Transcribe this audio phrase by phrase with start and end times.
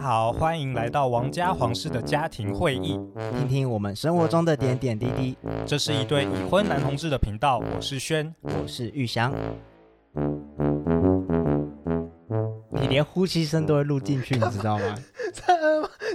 [0.00, 2.98] 家好，欢迎来到王家皇室的家庭会议，
[3.32, 5.36] 听听我们生活中的点点滴滴。
[5.66, 9.30] 这是一对已婚男同志的频道，我是轩，我是玉祥。
[12.70, 14.98] 你连呼吸声都会录进去，你知道吗？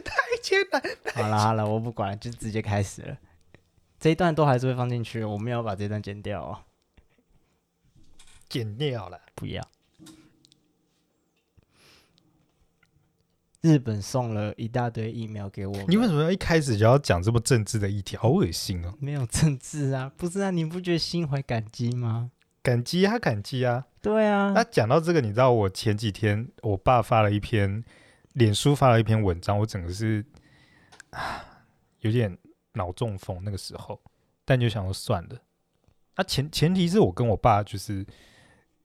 [0.03, 0.81] 太艰难。
[1.13, 3.15] 好了好了，我不管，就直接开始了。
[3.99, 6.57] 这一段都还是会放进去，我们要把这段剪掉哦。
[8.49, 9.61] 剪掉了，不要。
[13.65, 15.75] 日本送了一大堆疫苗给我。
[15.87, 18.15] 你为什么要一开始就要讲这么政治的议题？
[18.15, 18.93] 好恶心哦！
[18.99, 20.51] 没有政治啊，不是啊？
[20.51, 22.29] 你不觉得心怀感激吗？
[22.61, 23.87] 感激啊，感激啊！
[24.03, 24.51] 对啊。
[24.53, 27.83] 那讲到这个，你知道我前几天我爸发了一篇，
[28.33, 30.23] 脸书发了一篇文章，我整个是
[31.09, 31.43] 啊
[32.01, 32.37] 有点
[32.73, 33.99] 脑中风那个时候，
[34.45, 35.35] 但就想说算了。
[36.15, 38.05] 那前前提是我跟我爸就是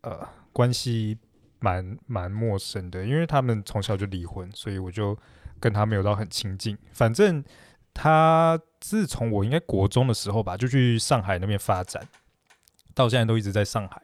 [0.00, 1.18] 呃关系。
[1.60, 5.16] 蛮蛮陌生的，因为他们从小就离婚，所以我就
[5.60, 6.76] 跟他没有到很亲近。
[6.90, 7.44] 反正
[7.92, 12.02] 他自从我应该国中的时候吧，就去上海那边发展，
[12.94, 14.00] 到现在都一直在上海，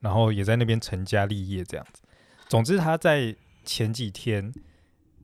[0.00, 2.02] 然后也在那边成家立业这样子。
[2.46, 3.34] 总之，他在
[3.64, 4.52] 前几天，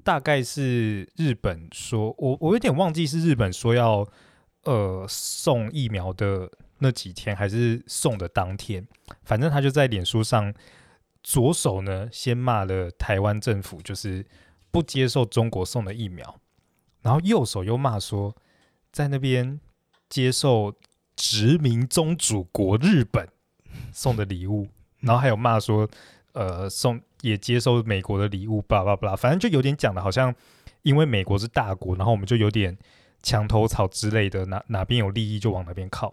[0.03, 4.09] 大概是日本说，我我有点忘记是日本说要
[4.65, 8.87] 呃送疫苗的那几天，还是送的当天，
[9.25, 10.55] 反正他就在脸书上。
[11.25, 14.25] 左手呢，先骂了台湾政府，就是
[14.71, 16.39] 不接受中国送的疫苗，
[17.01, 18.37] 然后右手又骂说，
[18.93, 19.59] 在那边
[20.11, 20.75] 接受
[21.17, 23.27] 殖民宗主国日本
[23.91, 24.69] 送的礼物，
[25.01, 25.89] 然后还有骂说，
[26.33, 30.35] 呃，送也接受美国的礼物，巴拉巴拉，反正就有点讲的，好像
[30.83, 32.77] 因为美国是大国，然后我们就有点
[33.23, 36.13] 墙头草之类的，哪哪边有利益就往哪边靠。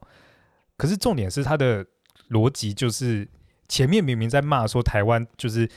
[0.78, 1.86] 可是重点是他的
[2.30, 3.28] 逻辑就是。
[3.72, 5.68] 前面明明在骂说台湾就是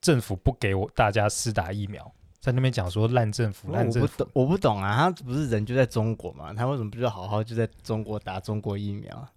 [0.00, 6.54] 政府不给我大家施打疫苗，在那边讲说烂政府烂政府，我不懂，我不懂啊，他不是人就在中国嘛？
[6.54, 9.28] 他为什么不就好好就在中国打中国疫苗？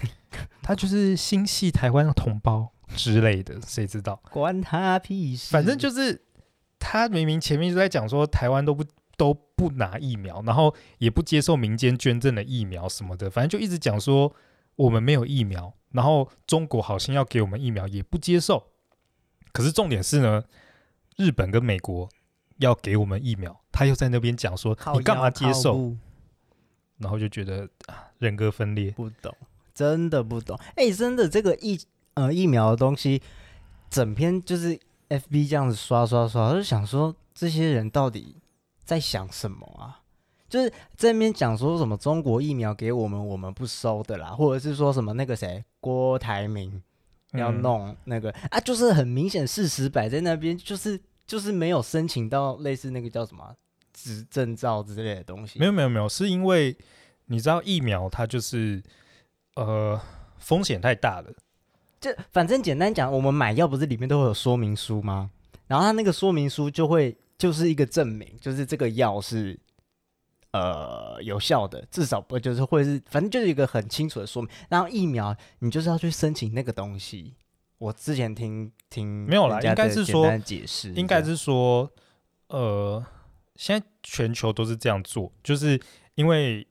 [0.62, 4.20] 他就是心系台湾的同胞之类的，谁知道？
[4.30, 5.50] 关他屁事！
[5.50, 6.20] 反正就是
[6.78, 8.84] 他明明前面就在讲说台湾都不
[9.16, 14.30] 都不拿疫苗，然后也不接受民间捐赠的疫苗什么的，反正就一直讲说
[14.76, 15.72] 我们没有疫苗。
[15.92, 18.64] 然后中国好像要给我们疫苗，也不接受。
[19.52, 20.44] 可是重点是呢，
[21.16, 22.08] 日本跟美国
[22.58, 25.94] 要给我们疫苗，他又在那边讲说你干嘛接受？
[26.98, 29.34] 然后就觉得啊，人格分裂，不懂，
[29.74, 30.58] 真的不懂。
[30.76, 31.78] 哎，真的这个疫
[32.14, 33.20] 呃疫苗的东西，
[33.90, 34.78] 整篇就是
[35.08, 38.36] FB 这样子刷刷刷，我就想说这些人到底
[38.84, 40.01] 在想什么啊？
[40.52, 46.82] 就是这边讲说什么中国疫苗给我们，我们不收的啦，或者是说什么那个谁郭台铭
[47.30, 53.56] 要弄那个、嗯、啊，就是很明显事实摆在那边，就是就是没有申请到类似那个叫什么
[53.94, 55.58] 执证照之类的东西。
[55.58, 56.76] 没有没有没有，是因为
[57.28, 58.82] 你知道疫苗它就是
[59.54, 59.98] 呃
[60.36, 61.32] 风险太大了。
[61.98, 65.30] 就反正简单讲，我们买药不是里面都会有说明书吗？
[65.66, 69.58] 然后它那个说明书就会就是一个证明，就是这个药是。
[70.52, 74.50] 呃，有效的，至少不就是会是，反正就是一个很清楚的说明。
[74.68, 77.34] 然后疫苗，你就是要去申请那个东西。
[77.78, 81.90] 我之前听听没有啦，应该是说解释，应该是说，
[82.48, 83.04] 呃，
[83.56, 85.80] 现在全球都是这样做，就是
[86.14, 86.66] 因为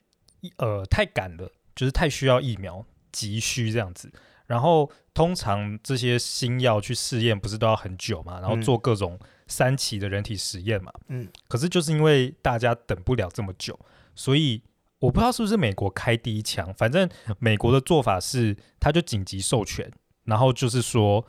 [0.58, 4.12] 呃太赶了，就是太需要疫苗，急需这样子。
[4.52, 8.40] 然后通常这些新药去试验，不是都要很久嘛？
[8.40, 9.18] 然后做各种。
[9.48, 13.78] 三期的人体实验嘛，嗯，可是就是因为大家等不了这么久，
[14.16, 14.64] 所以
[14.98, 16.74] 我不知道是不是美国开第一枪。
[16.76, 19.92] 反正美国的做法是，他就紧急授权，
[20.24, 21.26] 然后就是说，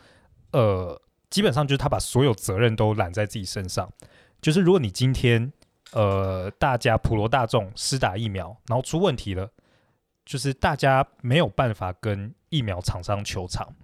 [0.53, 3.93] 呃，基本上就是他把所有责任都揽在自己身上。
[4.41, 5.53] 就是如果你今天，
[5.91, 9.50] 呃，大家普罗大众施打疫苗，然后出问题了，
[10.25, 13.75] 就是大家没有办法跟疫苗厂商求偿。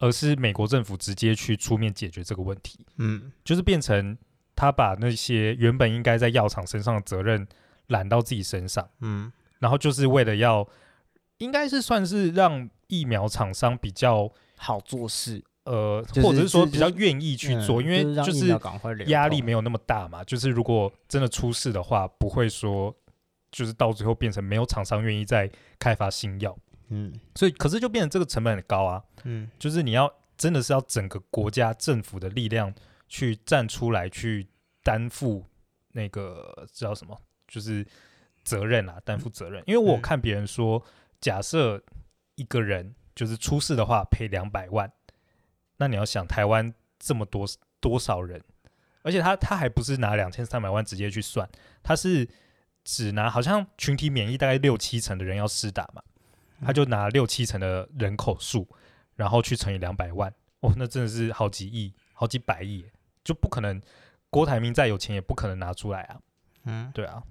[0.00, 4.18] 而是美国政府直接去出面解决这个问题，嗯，就是变成
[4.54, 7.46] 他把那些原本应该在药厂身上的责任
[7.86, 10.68] 揽到自己身上，嗯，然后就是为了要，
[11.38, 18.48] 应该是算是让疫苗厂商比较好做事，呃，或者是说比较愿意去做，因为就是
[19.06, 22.94] 压力没有那么大嘛，就是如果真的出事的话，不会说
[23.54, 25.48] 就是到最后变成没有厂商愿意再
[25.78, 26.58] 开发新药。
[26.88, 32.74] 嗯，所以可是就变成这个成本很高啊，嗯，就是你要真的是要整个国家政府的力量
[33.08, 34.46] 去站出来去
[34.82, 35.46] 担负
[35.92, 37.16] 那个叫什么，
[37.46, 37.86] 就是
[38.42, 39.62] 责任啊，担负责任。
[39.66, 40.84] 因为我看别人说，
[41.20, 41.80] 假设
[42.34, 44.92] 一个人就是出事的话赔两百万，
[45.76, 47.46] 那你要想台湾这么多
[47.80, 48.42] 多少人，
[49.02, 51.48] 而且他他还不是拿两千三百万直接去算，
[51.82, 52.28] 他是
[52.84, 56.02] 只拿好像群体免疫大概六七成的人要施打嘛，
[56.60, 58.68] 他就拿六七成的人口数，
[59.16, 62.84] 然后去乘以两百万，哦，那真的是好几亿、好几百亿，
[63.24, 63.80] 就不可能。
[64.30, 66.20] 郭台铭再有钱也不可能拿出来啊，
[66.64, 67.22] 嗯，对啊，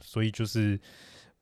[0.00, 0.80] 所以就是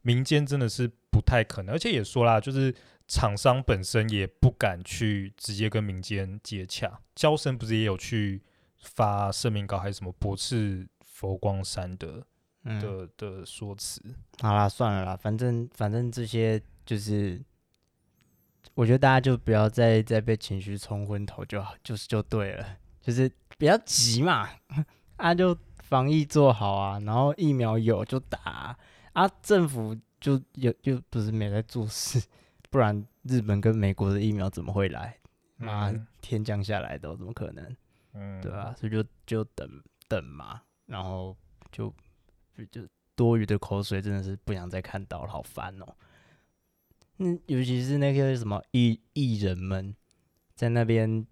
[0.02, 2.74] 民间真的是不太可能，而且也说啦，就是
[3.08, 7.00] 厂商本身也不敢去直接跟民间接洽。
[7.14, 8.42] 交生不是也有去
[8.76, 12.24] 发声明稿，还是什么驳斥佛光山的、嗯、
[12.64, 14.02] 的的说辞？
[14.40, 17.42] 好啦，算了啦，反正反正这些就是，
[18.74, 22.66] 我觉得大家就不要再再被情绪冲昏头就好，就是就对了。
[23.00, 24.48] 就是比较急嘛，
[25.16, 28.78] 啊，就防疫做好啊，然后疫苗有就打啊，
[29.12, 32.22] 啊政府就有就不是没在做事，
[32.70, 35.18] 不然日本跟美国的疫苗怎么会来？
[35.56, 37.76] 妈，嗯、天降下来的怎么可能？
[38.14, 39.68] 嗯，对啊，所以就就等
[40.08, 41.36] 等嘛，然后
[41.70, 41.92] 就
[42.70, 42.82] 就
[43.14, 45.86] 多余的口水真的是不想再看到了，好烦哦。
[47.18, 49.94] 嗯，尤其是那些什么艺艺人们
[50.54, 51.26] 在那边。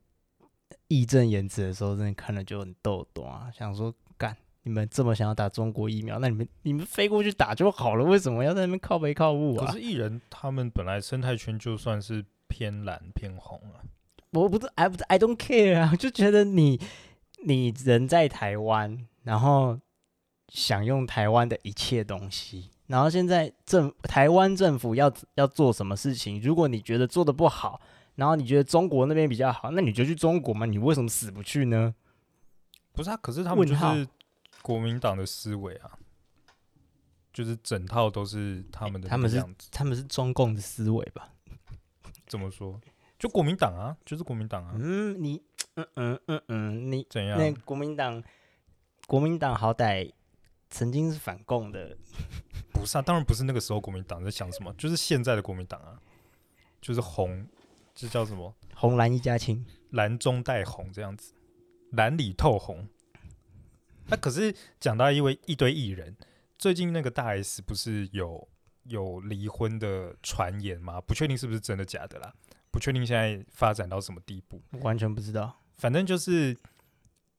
[0.89, 3.51] 义正言辞的时候，真的看了就很逗懂啊！
[3.55, 9.67] 想说，干你们这么想要打中国疫苗，那你们你们飞过去打就好了，为什么要在那边靠北靠物啊？
[9.67, 13.85] 可是艺人他们本来生态圈就算是偏蓝偏红啊，
[14.33, 16.81] 我不是，I 不是，I don't care 啊，就觉得你
[17.45, 19.79] 你人在台湾，然后
[20.53, 27.81] 享用台湾的一切东西，然后现在政台湾政府要要做什么事情，如果你觉得做的不好。
[28.15, 30.67] 然后你觉得中国那边比较好，那你就去中国嘛？
[30.67, 31.95] 你为什么死不去呢？
[32.93, 34.07] 不是啊，可是他们就是
[34.61, 35.93] 国民党的思维啊，
[37.33, 41.31] 就是整套都是他们的他们是他们是中共的思维吧？
[42.27, 42.79] 怎么说？
[43.19, 44.75] 就国民党啊，就是国民党啊。
[44.77, 45.43] 嗯，你
[45.77, 47.39] 嗯嗯嗯嗯，你怎样？
[47.39, 48.23] 那国民党，
[49.07, 50.13] 国民党好歹
[50.73, 51.97] 曾经是反共的。
[52.75, 56.01] 不是啊，当然不是那个时候国民党在想什么，就是现在的国民党啊，
[56.81, 57.47] 就是红。
[57.95, 58.57] 这叫什么？
[58.75, 61.35] 红蓝一家亲，蓝中带红这样子，
[61.91, 62.89] 蓝里透红。
[64.07, 66.17] 那、啊、可是讲到一位一堆艺人，
[66.59, 68.49] 最近那个大 S 不是有
[68.85, 71.03] 有离婚的传言吗？
[71.03, 72.33] 不确定是不是真的假的啦，
[72.71, 75.61] 不确定现在发展到什么地步，完全不知道。
[75.77, 76.57] 反正就是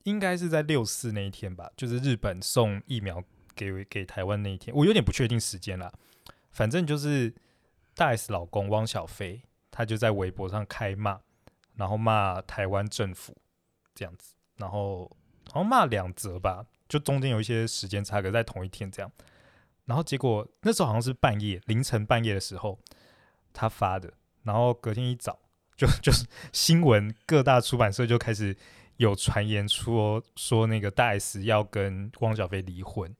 [0.04, 3.24] 应该是在六四那一天吧，就是日本送疫苗
[3.56, 5.92] 给给台湾那一天，我有点不确定时间啦。
[6.52, 7.34] 反正就是
[7.96, 9.42] 大 S 老公汪小菲。
[9.76, 11.20] 他就在微博上开骂，
[11.78, 13.36] 然后骂台湾政府
[13.96, 15.10] 这样子，然后
[15.52, 19.12] 好像骂两则吧，就中间有一些时间差，隔在同一天这样。
[19.86, 22.78] 然后结果那时候好像是半夜凌晨半夜的时候
[23.52, 24.14] 他发的，
[24.44, 25.40] 然后隔天一早
[25.76, 28.56] 就 就是新闻各大出版社就开始
[28.98, 33.16] 有传言说说那个大 S 要跟汪小菲离婚，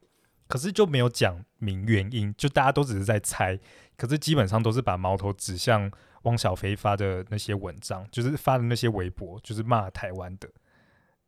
[0.48, 3.60] 可是就没有讲明原因，就大家都只是在猜，
[3.98, 5.92] 可是基本上都是把矛头指向。
[6.24, 10.50] 汪小菲发的那些文章，就是发的那些微博，就是骂台湾的。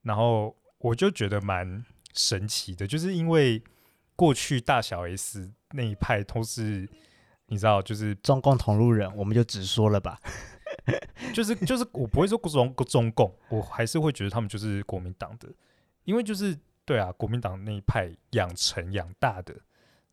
[0.03, 1.83] 然后我就觉得蛮
[2.13, 3.61] 神奇的，就是因为
[4.15, 6.89] 过去大小 S 那一派都是
[7.47, 10.17] 你知道，就是中共同路人，我们就直说了吧。
[11.33, 15.49] 就是就是我不会说中中共，我还是会觉得他们就是国民党的，
[16.03, 19.55] 因为就是对啊，国民党那一派养成养大的，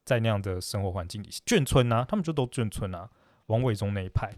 [0.04, 3.10] 在那样的生活环境里，眷村啊，他们就都眷村啊，
[3.46, 4.32] 王伟忠那一派。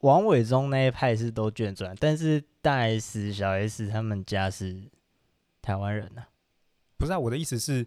[0.00, 4.90] 王伟忠那一派是都眷村，但是大 S、小 S 他们家是
[5.60, 6.28] 台湾人呐、啊。
[6.96, 7.86] 不是啊，我的意思是，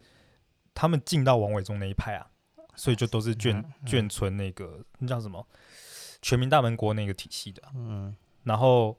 [0.73, 2.29] 他们进到王伟忠那一派啊，
[2.75, 5.45] 所以就都是眷、嗯嗯、眷村那个那叫什么
[6.21, 7.61] 全民大闷锅那个体系的。
[7.75, 8.97] 嗯，然后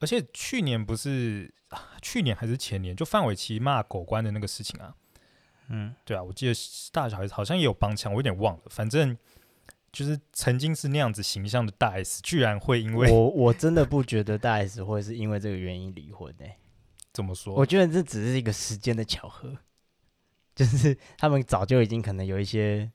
[0.00, 1.52] 而且去年不是
[2.00, 4.94] 去年还是前年，就范玮琪骂狗官的那个事情啊。
[5.68, 6.54] 嗯，对啊，我记得
[6.92, 9.16] 大小 S 好像也有帮腔，我有点忘了，反正。
[9.92, 16.58] 就是曾经是那样子形象的大 S，居然会因为我我真的不觉得大 S 会是因为这个原因离婚诶、欸。
[17.14, 17.54] 怎么说？
[17.54, 19.56] 我觉得这只是一个时间的巧合，
[20.54, 22.92] 就是他们早就已经可能有一些。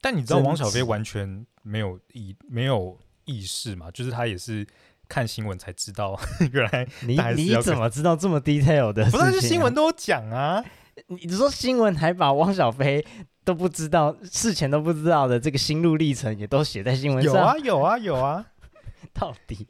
[0.00, 2.96] 但你知道王小飞完全没有以没有
[3.26, 3.90] 意识嘛？
[3.90, 4.66] 就是他也是
[5.08, 6.18] 看新闻才知道，
[6.52, 9.10] 原来你你怎么知道这么 detail 的、 啊？
[9.10, 10.64] 不是，新闻都有讲啊。
[11.08, 13.04] 你说新闻还把汪小菲
[13.44, 17.34] 都不知道事前都不知道的这个心路历程也都写在新闻上？
[17.34, 18.46] 有啊有啊有啊！
[19.12, 19.66] 到底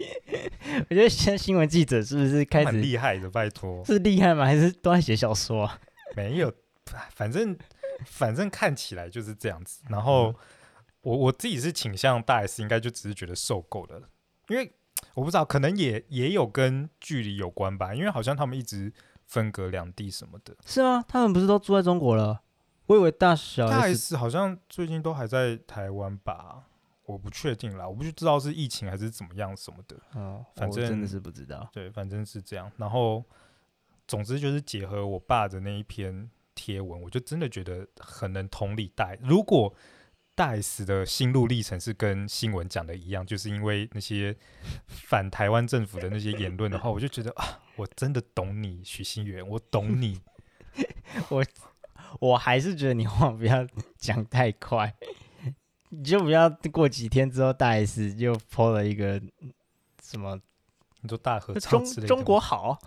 [0.89, 3.29] 我觉得现在新闻记者是不是开始厉害的？
[3.29, 4.45] 拜托，是厉害吗？
[4.45, 5.79] 还是都在写小说啊？
[6.15, 6.53] 没有，
[7.15, 7.57] 反正
[8.05, 9.83] 反正看起来就是这样子。
[9.89, 10.33] 然后
[11.07, 14.09] 我我自己是倾向大 S，应该就只是觉得受够了，
[14.49, 14.73] 因为
[15.15, 17.95] 我不知道，可能也也有跟距离有关吧。
[17.95, 18.93] 因为好像他们一直。
[19.29, 20.55] 分隔两地什么的。
[20.65, 21.05] 是吗？
[21.09, 22.43] 他们不是都住在中国了？
[22.87, 26.63] 我以为大小 S, 大 S 好像最近都还在台湾吧？
[27.07, 29.97] 我不确定啦，我不知道是疫情还是怎么样什么的。
[30.13, 31.69] 哦，反正真的是不知道。
[31.73, 32.71] 对，反正是这样。
[32.77, 33.25] 然后，
[34.07, 39.13] 总之就是结合我爸的那一篇贴文，我就真的觉得很能同理大。
[39.21, 39.75] 如果
[40.37, 44.37] 大 S 的心路历程是跟新闻讲的一样，就是因为那些
[44.87, 50.21] 反台湾政府的那些言论的话，我就觉得啊，我真的懂你，许新源，我懂你。
[51.31, 51.45] 我
[52.21, 53.67] 我还是觉得你话不要
[53.97, 54.95] 讲太快。
[55.89, 59.21] 你就不要过几天之后，大 S 就 po 了一个
[60.03, 60.39] 什么？
[61.01, 62.79] 你说大合唱之类的中中国好？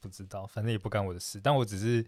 [0.00, 1.40] 不知道，反正也不干我的事。
[1.40, 2.04] 但我只是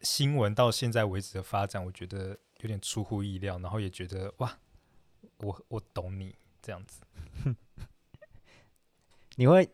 [0.00, 4.58] 新闻到现在为止的发展，我觉得有点出乎意料，然后也觉得哇，
[5.38, 7.02] 我我懂你这样子。
[9.36, 9.68] 你会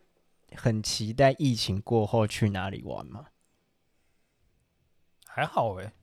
[0.55, 3.27] 很期待疫情过后去哪里玩吗？
[5.27, 5.93] 还好哎、欸，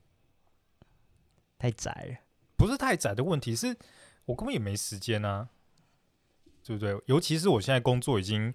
[1.57, 2.17] 太窄了。
[2.55, 3.77] 不是太窄的问题，是
[4.25, 5.49] 我根本也没时间啊，
[6.63, 6.99] 对不对？
[7.05, 8.53] 尤其是我现在工作已经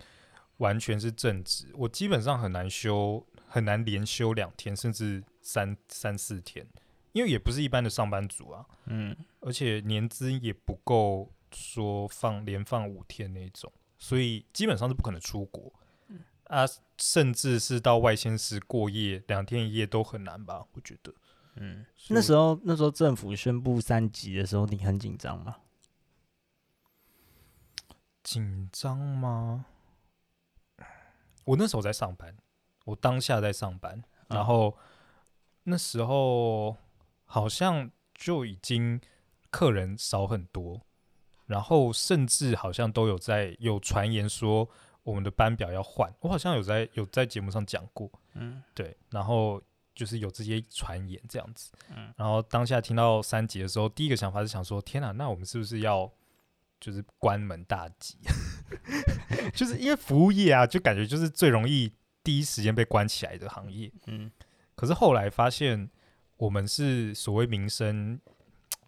[0.56, 6.66] 完全是正职，我基本上很难休，很难连休两天，甚至三三四天，
[7.12, 15.72] 因为也不是一般的上班族啊，嗯，而且年资也不够说放连放五天那种，所以基本上是不可能出国，
[16.44, 16.64] 啊，
[16.98, 20.66] 甚至是到外县市过夜两天一夜都很难吧？
[20.72, 21.12] 我觉得。
[21.56, 25.56] 嗯，那时候那时候政府宣布三级的时候，你很紧张吗？
[28.22, 29.66] 紧张吗？
[31.44, 32.34] 我那时候在上班，
[32.86, 34.78] 我当下在上班，然后
[35.64, 36.76] 那时候
[37.32, 39.00] 好像就已经
[39.50, 40.82] 客人少很多，
[41.46, 44.68] 然后甚至好像都有在有传言说
[45.02, 49.62] 我们的班表要换，我好像有在有在节目上讲过，嗯，对，然后。
[49.94, 56.10] 就是有这些传言这样子，嗯，然后当下听到三级的时候，第一个想法是想说：天哪，那我们是不是要
[56.80, 58.16] 就是关门大吉？
[59.54, 61.92] 就是因为服务业啊，就感觉就是最容易
[62.24, 64.32] 第一时间被关起来的行业，嗯。
[64.74, 65.90] 可是后来发现，
[66.42, 68.20] 我们是所谓民生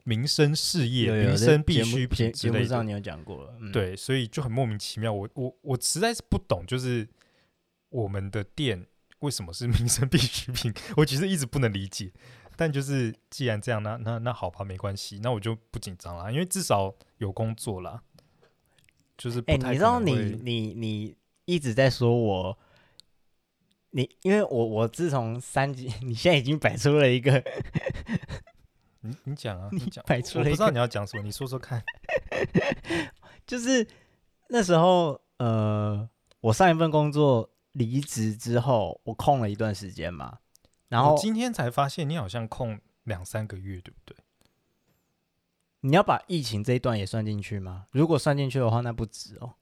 [0.02, 5.12] 民生事业，民生必需品之类的，节目上你有讲过了，嗯，对，所以就很莫名其妙。
[5.12, 7.08] 我我我实在是不懂，就是
[7.90, 8.84] 我们的店。
[9.20, 10.74] 为什么是 民生必需品？
[10.96, 12.12] 我其实一直不能理解。
[12.56, 18.02] 但就是既然这样，那那那好吧，没关系，那我就不紧张了，因为至少有工作了。
[19.16, 22.58] 就是哎、欸，你知道你你你一直在说我，
[23.94, 27.42] 你因为我我自从三级， 你现在已经摆出了一个，
[29.00, 31.82] 你你讲啊， 你讲，摆出了一个，我不知道你要讲什么，你说说看。
[33.46, 33.86] 就是
[34.48, 36.08] 那时候，呃，
[36.40, 37.50] 我上一份工作。
[37.74, 40.38] 离职之后，我空了一段时间嘛，
[40.86, 44.16] 然后今天才发现你好像空两三个月，对不对？
[45.80, 47.86] 你要把疫情这一段也算进去吗？
[47.90, 49.54] 如果算进去的话，那不止哦。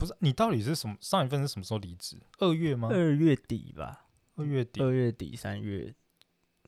[0.00, 0.96] 不是，你到底是什么？
[1.00, 2.16] 上一份是什么时候离职？
[2.38, 2.88] 二月吗？
[2.90, 4.06] 二月底吧。
[4.36, 5.94] 二月底，二月底三月。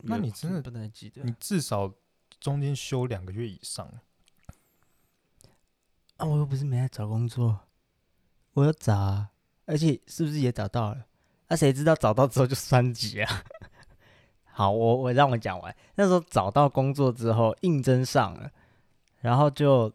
[0.02, 1.22] 那你真的不能记得？
[1.24, 1.90] 你至少
[2.38, 3.90] 中间休两个月以上。
[6.18, 7.60] 啊，我又不是没在找工作，
[8.52, 9.30] 我要找啊。
[9.64, 11.06] 而且是不是也找到了？
[11.48, 13.44] 那、啊、谁知道找到之后就三级啊？
[14.44, 15.74] 好，我我让我讲完。
[15.94, 18.50] 那时候找到工作之后，应征上了，
[19.20, 19.90] 然后就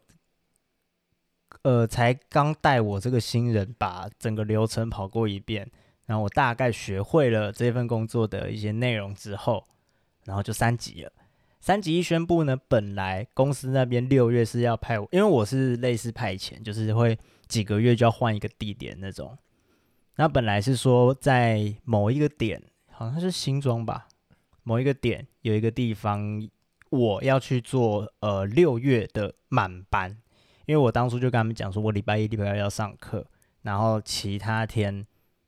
[1.68, 5.70] 呃，才刚带我这个新人把整个流程跑过一遍，
[6.06, 9.66] 然后我大概学会了这份工作的一些内容之后，
[10.24, 11.12] 然后就三级了。
[11.60, 17.20] 三级一宣布呢，本来公司那边六月是要派我，因为我是类似派遣，就是会
[17.50, 19.38] 几个月就要换一个地点那种。
[20.16, 24.08] 那本来是说在某一个点，好像是新庄吧，
[24.64, 26.48] 某一个点有一个地方，
[26.92, 30.18] 我要去做呃六月的满班，
[30.68, 33.26] 因为我当初就跟他们讲说，我礼拜一、礼拜二要上课，
[33.64, 35.04] 然后其他天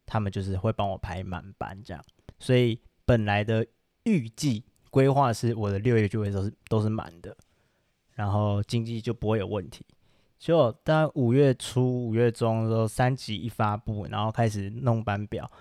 [0.06, 2.04] 他们就是会帮我排满班这样，
[2.40, 3.64] 所以本来的
[4.06, 7.38] 预计规划是我的六月就会都是都是满的，
[8.16, 9.86] 然后经济就不会有问题。
[10.40, 15.52] 就当五月初、五月中的时候，三级一发布，然后开始弄班表，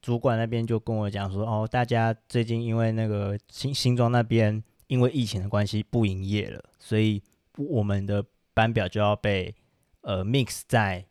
[0.00, 7.22] 主管那边就跟我讲说：“哦，大家最近因为那个新新庄那边因为疫情的关系不营业了，所以
[7.58, 9.54] 我们的班表就要被
[10.00, 11.06] 呃 mix 在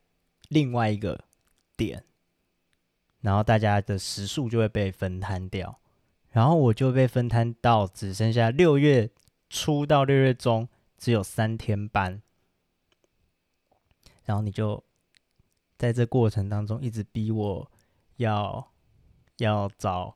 [0.48, 1.26] 另外一个
[1.76, 2.06] 点，
[3.20, 5.80] 然后大家的时数就会被分摊掉，
[6.30, 9.12] 然后我就被分摊到只剩下六月
[9.50, 12.22] 初到六月中只有三天班。”
[14.26, 14.82] 然后你就
[15.78, 17.72] 在这过程当中一直逼我
[18.16, 18.72] 要
[19.38, 20.16] 要找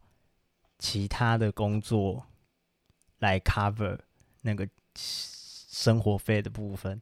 [0.80, 2.26] 其他的工作
[3.20, 4.00] 来 cover
[4.44, 4.66] 那个
[4.96, 7.02] 生活费的部分。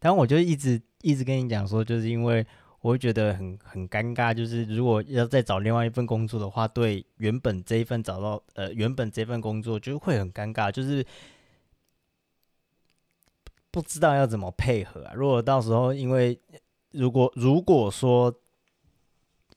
[0.00, 2.44] 但我就一直一直跟你讲说，就是因为
[2.80, 11.04] 我会觉得很很尴尬，就是如果要再找另外一份工作的话，对原本这一份找到呃原本这份工作就会很尴尬，就是
[13.70, 15.12] 不知道要怎么配合啊。
[15.14, 16.40] 如果到时候因为
[16.92, 18.34] 如果如果说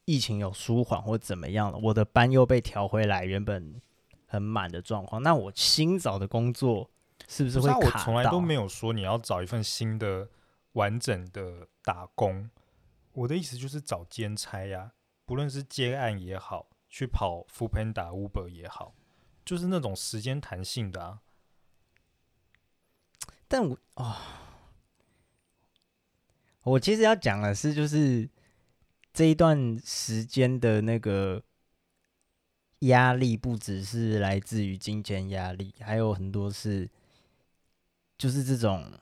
[0.04, 3.80] 疫情有舒缓或怎么样了，我的班又被调回来原本
[4.26, 6.90] 很满的状况，那我新找的工作。
[7.26, 7.98] 是不是会卡？
[7.98, 10.28] 我从来都没有说你要找一份新的
[10.72, 12.50] 完整的打工。
[13.12, 14.92] 我的意思就是找兼差呀，
[15.24, 18.94] 不论是接案也好，去跑 Foodpanda、Uber 也好，
[19.44, 21.20] 就是那种时间弹性的啊。
[23.46, 24.04] 但我啊、
[26.62, 28.28] 哦，我其实要讲的是，就是
[29.12, 31.42] 这一段时间的那个
[32.80, 36.90] 压力，不只是来自于金钱压力，还有很多是。
[38.16, 38.92] 就是这种，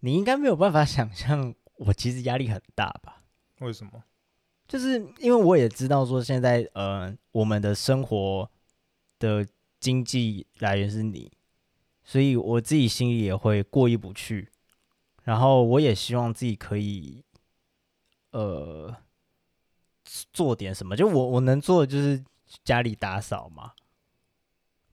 [0.00, 3.22] 你应该没有办法 想象，我其实压力很大吧？
[3.60, 4.02] 为什么？
[4.66, 8.50] 就是因为我也知道说，现在呃，我们的生活
[9.18, 9.46] 的
[9.78, 11.30] 经济来源是你，
[12.02, 14.48] 所以我自己心里也会过意不去。
[15.24, 17.22] 然后我也希望自己可以，
[18.30, 18.96] 呃，
[20.32, 20.96] 做点什么。
[20.96, 22.24] 就我我能做的就是
[22.64, 23.72] 家里打扫嘛，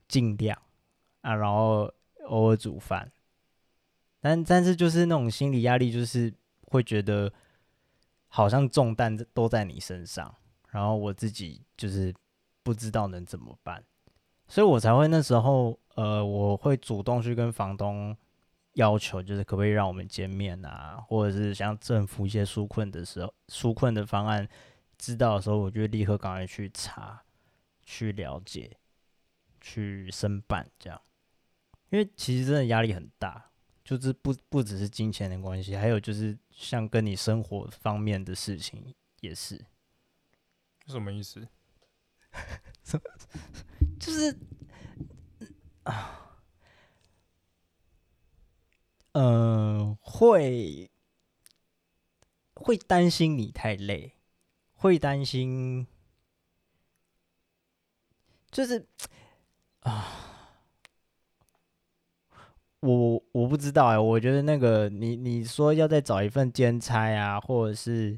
[0.07, 0.61] 尽量
[1.21, 1.91] 啊，然后。
[2.29, 3.12] 偶尔煮饭，
[4.21, 6.33] 但但是就是那种心理压力，就是
[6.67, 7.31] 会觉得
[8.27, 10.33] 好像重担都在你身上，
[10.69, 12.13] 然后我自己就是
[12.63, 13.83] 不知道能怎么办，
[14.48, 18.15] 所以我才会那时候呃，我会主动去跟房东
[18.74, 24.48] 要求，就是可不可以让我们见面啊，或者是像政府一些纾困的时候，纾困的方案
[24.98, 27.24] 知道的时候，我就立刻赶快去查、
[27.81, 28.77] 去了解、
[29.59, 31.01] 去申办这样。
[31.89, 33.51] 因为其实真的压力很大，
[33.83, 39.65] 就是不不只是金钱的关系，还有就是像跟你生活方面的事情也是。
[40.85, 41.47] 什么意思？
[43.99, 44.37] 就是
[45.83, 46.41] 啊，
[49.13, 50.89] 呃，会
[52.53, 54.13] 会担心你太累，
[54.73, 55.87] 会担心，
[58.51, 58.87] 就是
[59.81, 60.28] 啊。
[62.81, 68.18] 我我不知道哎、欸，我觉得那个你你说要再找一份兼差啊，或者是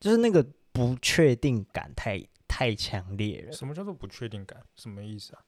[0.00, 3.52] 就是那个不确定感太太强烈了。
[3.52, 4.64] 什么叫做不确定感？
[4.74, 5.44] 什么意思啊？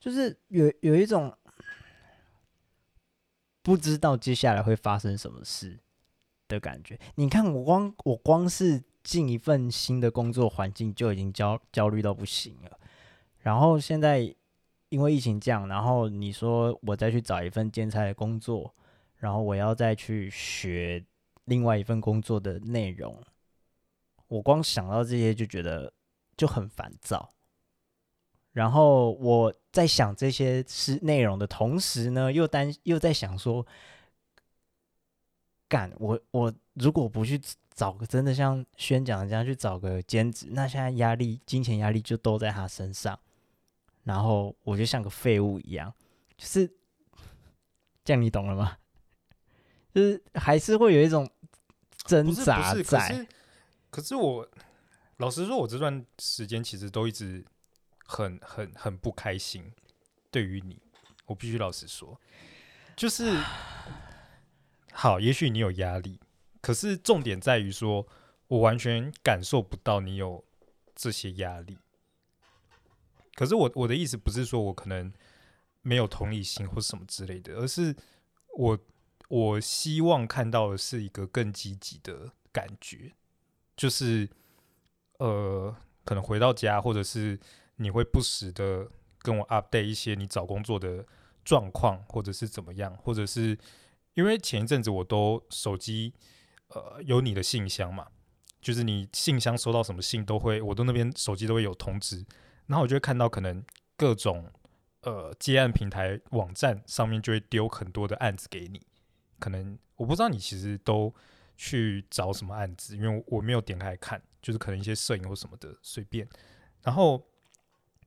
[0.00, 1.36] 就是有有一种
[3.62, 5.78] 不知道接下来会发生什么事
[6.48, 6.98] 的感觉。
[7.16, 12.78] 你看，我光我光是进一份新的工作环境就已经焦焦虑到不行了，
[13.40, 14.34] 然后现在。
[14.92, 18.74] 因为疫情这样，然后你说我再去找一份兼差的工作，
[19.16, 21.02] 然后我要再去学
[21.46, 23.18] 另外一份工作的内容，
[24.28, 25.90] 我光想到这些就觉得
[26.36, 27.30] 就很烦躁。
[28.52, 33.66] 然后我在想这些是内容的同时呢，又担又在想说，
[35.68, 37.40] 干我我如果不去
[37.72, 43.18] 找个真的像宣讲这样去找个兼职，那现在压力金钱压力就都在他身上。
[44.04, 45.92] 然后我就像个废物一样，
[46.36, 46.66] 就是
[48.04, 48.78] 这样，你懂了吗？
[49.94, 51.30] 就是还是会有一种
[52.04, 53.26] 挣扎在。
[53.90, 54.48] 可是我
[55.18, 57.44] 老实说，我这段时间其实都一直
[58.06, 59.70] 很、很、很不开心。
[60.30, 60.80] 对于你，
[61.26, 62.18] 我必须老实说，
[62.96, 63.38] 就是
[64.92, 65.20] 好。
[65.20, 66.18] 也许你有压力，
[66.62, 68.06] 可是重点在于说，
[68.48, 70.42] 我完全感受不到你有
[70.94, 71.76] 这些压力。
[73.34, 75.12] 可是我我的意思不是说我可能
[75.80, 77.94] 没有同理心或什么之类的，而是
[78.56, 78.78] 我
[79.28, 83.12] 我希望看到的是一个更积极的感觉，
[83.76, 84.28] 就是
[85.18, 87.40] 呃，可能回到家，或者是
[87.76, 88.90] 你会不时的
[89.20, 91.06] 跟我 update 一些你找工作的
[91.44, 93.58] 状况，或者是怎么样，或者是
[94.14, 96.12] 因为前一阵子我都手机
[96.68, 98.08] 呃有你的信箱嘛，
[98.60, 102.24] 就是你信箱收到什么信都会，我都那边手机都会有通知。
[102.66, 103.64] 然后我就会看到，可能
[103.96, 104.50] 各种
[105.02, 108.80] 呃接案平台网站上面就会丢很多的案子给你。
[109.38, 111.12] 可能我不知道你其实都
[111.56, 116.28] 去找什么案子，因为我没有点开看，就是可能一些摄影或什么的随便。
[116.82, 117.26] 然后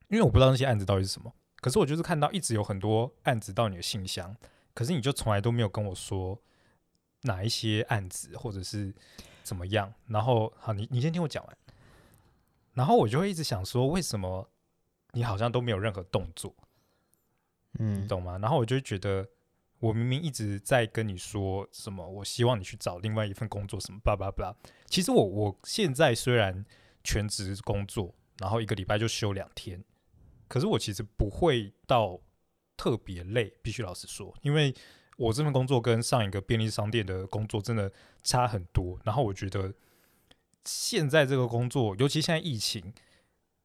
[0.07, 4.35] 因为我不知道那些案子到底是什么，可是我就是看到一直有很多案子到你的信箱，
[4.73, 6.41] 可是你就从来都没有跟我说
[7.21, 8.93] 哪一些案子，或者是
[9.43, 9.93] 怎么样？
[10.07, 11.57] 然后好，你你先听我讲完。
[12.75, 14.47] 然后我就会一直想说，为什么
[15.13, 16.55] 你好像都没有任何动作？
[17.79, 18.37] 嗯，你懂吗？
[18.37, 19.27] 然后我就觉得，
[19.79, 24.55] 我明明一直在跟你说什么，我希望你去找另外一份工作，什么巴拉巴拉。
[24.87, 26.65] 其实我我现在虽然
[27.03, 29.83] 全职工作，然后一个礼拜就休两天，
[30.47, 32.19] 可是我其实不会到
[32.77, 34.73] 特别累，必须老实说，因为
[35.17, 38.99] 我这份工作跟上一个便利商店的工作真的差很多。
[39.03, 39.73] 然后我觉得
[40.65, 42.93] 现在这个工作，尤其现在疫情，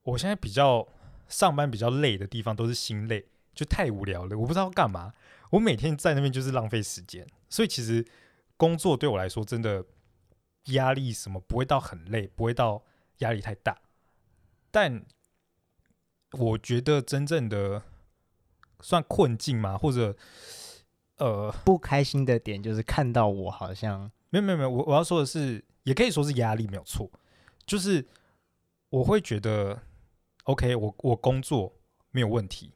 [0.02, 0.86] 我现在比较
[1.26, 3.26] 上班比较累的地方都是心累。
[3.52, 5.12] 就太无聊了，我不知道干嘛。
[5.50, 8.06] 我每天在那边就是浪费时间，所以其实
[8.56, 9.84] 工作对我来说真的
[10.66, 12.84] 压力什么不会到很累，不会到
[13.18, 13.82] 压力太大。
[14.70, 15.04] 但
[16.30, 17.82] 我觉得真正的
[18.80, 19.76] 算困境嘛？
[19.76, 20.16] 或者
[21.16, 27.10] 呃不开心的点就是看到我好像没有没有没有，我我要说的是，也可以说是压力没有错，
[27.66, 28.06] 就是
[28.88, 29.80] 我会觉得
[30.44, 31.72] OK，我我工作
[32.10, 32.72] 没有问题。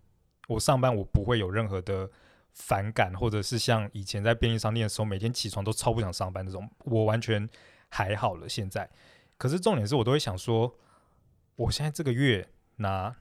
[0.49, 2.11] 我上班我不会有任何的
[2.53, 7.49] 反感，或者是像以前在便利商店的时候，每天起床都超不想上班那种，我完全
[7.89, 8.47] 还好了。
[8.47, 8.91] 现在，
[9.39, 10.77] 可是重点是我都会想说，
[11.57, 13.17] 我现在这个月拿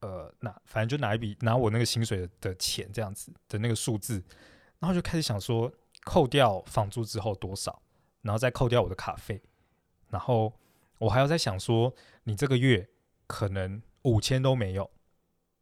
[0.00, 4.22] 呃拿，反正就拿一笔拿我那个薪水的，的钱这样子的那个数字，
[4.78, 5.72] 然后就开始想说，
[6.04, 7.82] 扣掉房租之后多少，
[8.22, 9.42] 然后再扣掉我的卡费，
[10.08, 10.52] 然后
[10.98, 12.88] 我还要再想说，你这个月
[13.26, 14.90] 可能五千都没有。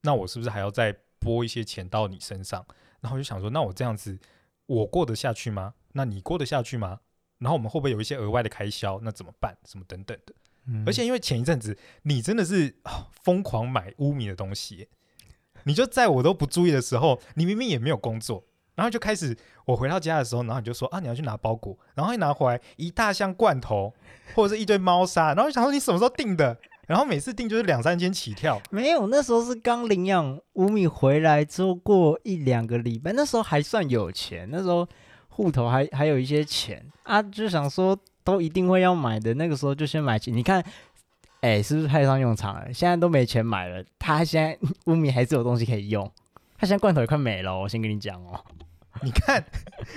[0.03, 2.65] 那我是不是还要再拨一些钱到你身上？
[3.01, 4.19] 然后我就想说，那我这样子
[4.67, 5.75] 我过得下去吗？
[5.93, 7.01] 那你过得下去吗？
[7.39, 9.01] 然后我们会不会有一些额外的开销？
[9.03, 9.57] 那怎么办？
[9.65, 10.35] 什么等等的。
[10.67, 12.77] 嗯、而且因为前一阵子你真的是
[13.23, 14.89] 疯狂买污米的东西，
[15.65, 18.45] 你就在我都不注意的时候，你明明也没有工作，
[18.75, 23.93] 然后就开始我回到家的时候，然后你就说啊，你要去拿包裹，然后一拿回来一大箱罐头
[24.35, 26.57] 或者是一堆猫砂，然后就想说你什么时候订的？
[26.87, 34.85] 然后每次订就是两三千起跳，没有，那时候是刚领养乌米回来之后过一两个礼拜，那时候还算有钱，那时候
[35.29, 40.33] 户头还还有一些钱啊，就想说都一定会要买的，那个时候就先买起。
[40.33, 40.65] 你看，
[41.43, 42.73] 哎，是不是派上用场了？
[42.75, 44.59] 现在都没钱买了，他现在
[44.93, 46.11] 乌米还是有东西可以用，
[46.61, 48.45] 他现在罐头也快没了，我先跟你讲哦。
[49.03, 49.43] 你看，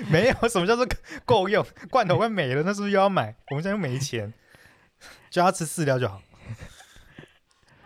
[0.09, 0.87] 没有什么叫做
[1.25, 3.35] 够用，罐头快没了，那是不是又要买？
[3.49, 4.33] 我们现在又没钱，
[5.29, 6.21] 叫他吃饲料就好。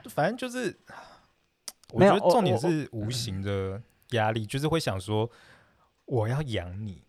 [0.09, 0.77] 反正就是，
[1.91, 5.27] 我觉得重点是无形的压力，就是会想说
[6.05, 7.03] 我要养你，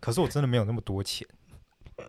[0.00, 1.26] 可是我真的没有那么多钱，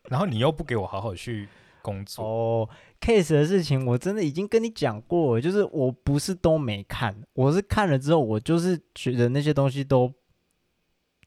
[0.09, 1.47] 然后你又不给我好好去
[1.82, 2.24] 工作。
[2.24, 2.70] 哦
[3.02, 10.13] ，case 的事情我真的已经跟你讲过，就是我不是都没看，我是看了之后，我就是觉得那些东西都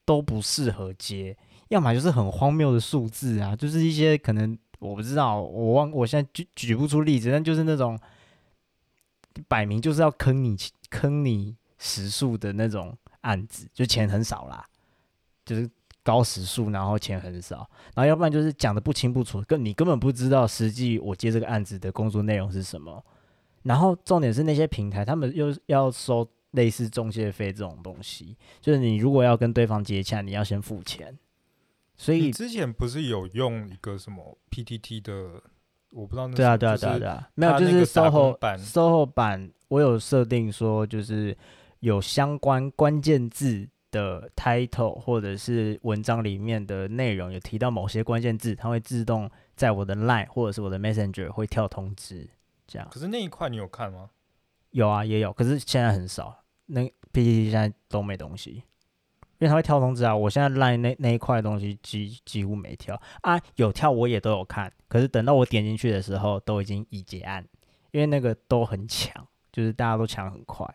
[0.05, 1.37] 都不适合接，
[1.69, 7.99] 要么就是很荒谬的数字啊，就是一些可能我不知道，我忘，我现在举举不出例子，但就是那种。
[9.47, 10.55] 摆明就是要坑你，
[10.91, 14.63] 坑你时数的那种案子，就钱很少啦，
[15.43, 15.67] 就是
[16.03, 23.03] 高时数，然后钱很少，然后要不然就是讲的不清不楚，跟你根本不知道实际我接这个案子的工作内容是什么。
[23.63, 31.17] 然后重点是那些平台，他们又要收类似中介费这种东西，就是你如果要跟对方接洽，你要先付钱。
[31.95, 35.41] 所以之前不是有用一个什么 PTT 的？
[35.91, 36.35] 我不知道那。
[36.35, 41.37] 对啊，对啊，对啊，对啊，没有，就是 SOHO 版，SOHO 版，我有设定说，就是
[41.79, 52.27] 有相关关键字的 title 或者是文章里面的内容有提到某些关键字，它会自动在我的 Line 或者是我的 Messenger 会跳通知，
[52.65, 52.87] 这样。
[52.91, 54.09] 可是那一块你有看吗？
[54.71, 58.63] 有啊，也有，可是现在很少，那 PPT 现在都没东西。
[59.39, 67.45] 因为它会跳通知啊，我现在 line 那那一块东西几几乎没跳啊，有跳我也都有看，可是等到我点进去的时候，都已经已结案，
[67.91, 70.65] 因为那个都很抢，就是大家都抢很快，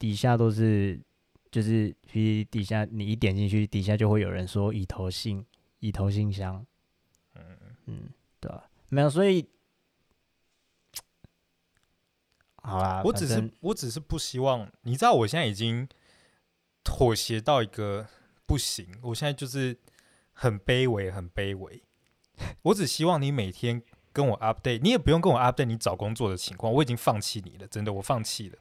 [0.00, 1.00] 底下都是
[1.54, 5.46] 就是 P 底下你一点进去，底下就会有人说已投信
[5.78, 6.66] 已投信箱，
[7.36, 7.44] 嗯
[7.86, 8.68] 嗯，对吧？
[8.88, 9.48] 没有，所以
[12.56, 15.88] 好啦，我只是我只是不希望，你知道我现在已经。
[16.86, 18.06] 妥协到一个
[18.44, 19.74] 不行，我现在就是
[20.34, 21.82] 很卑微，很卑微。
[22.60, 28.58] 我只希望你每天跟我 update，你也不用跟我 update 你找工作的情况，我已经放弃你了，真的，我放弃了。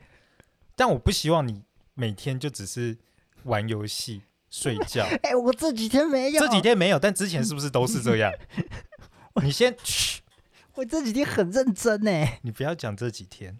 [0.73, 2.97] 但我不希望你每天就只是
[3.43, 5.03] 玩游戏、睡觉。
[5.23, 8.31] 哎、欸，我这几天没有，这几天没有，但之前是不是都是这样？
[9.43, 9.75] 你先，
[10.75, 12.27] 我这几天很认真呢。
[12.41, 13.57] 你不要讲这几天。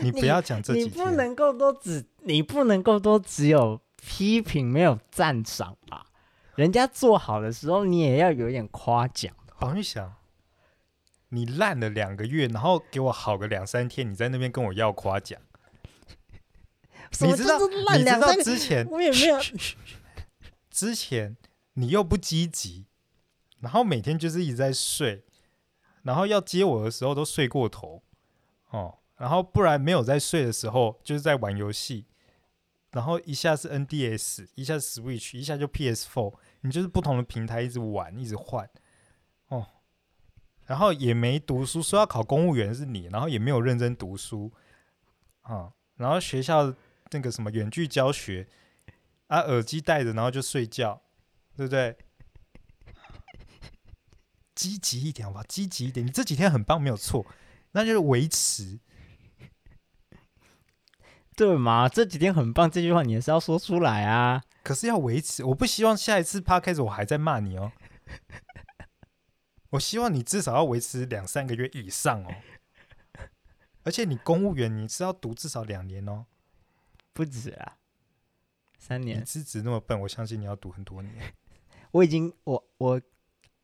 [0.00, 6.06] 你不要讲这几天，你不能够都只，你不能够都只有批评没有赞赏吧？
[6.54, 10.14] 人家做好的时候，你也要有一点夸奖的黄玉祥，
[11.28, 15.38] 你烂了两个月，然后给我好个两三天，你在那边跟我要夸奖。
[17.20, 17.58] 你知道？
[17.96, 19.38] 你知道之前我也没有。
[20.68, 21.36] 之前
[21.72, 22.84] 你又不积极，
[23.60, 25.24] 然后每天就是一直在睡，
[26.02, 28.02] 然后要接我的时候都睡过头
[28.68, 32.04] 哦，然后不然没有在睡的时候就是在玩游戏，
[32.90, 38.68] 然后一下是 NDS，一下是 Switch，一下就 PS4，你就是不同的平台一直玩，一直换
[39.48, 39.66] 哦，
[40.66, 44.52] 然后也没读书，说要考公务员是你，然后也没有认真读书
[45.40, 46.74] 啊、哦，然后学校。
[47.16, 48.46] 那个什么远距教学
[49.28, 51.00] 啊，耳机戴着，然后就睡觉，
[51.56, 51.96] 对不对？
[54.54, 55.44] 积极一点好不好？
[55.44, 57.26] 积极一点，你这几天很棒，没有错，
[57.72, 58.78] 那就是维持，
[61.34, 61.88] 对吗？
[61.88, 64.42] 这几天很棒，这句话你也是要说出来啊。
[64.62, 67.72] 可是要维持，我不希望下一次 podcast 我还在骂你哦。
[69.70, 72.34] 我希望你至少要维持两三个月以上哦。
[73.84, 76.26] 而且你公务员你是要读至少两年哦。
[77.16, 77.78] 不止啊，
[78.78, 79.20] 三年。
[79.20, 81.14] 你资质那么笨，我相信你要读很多年。
[81.92, 83.00] 我已经，我我，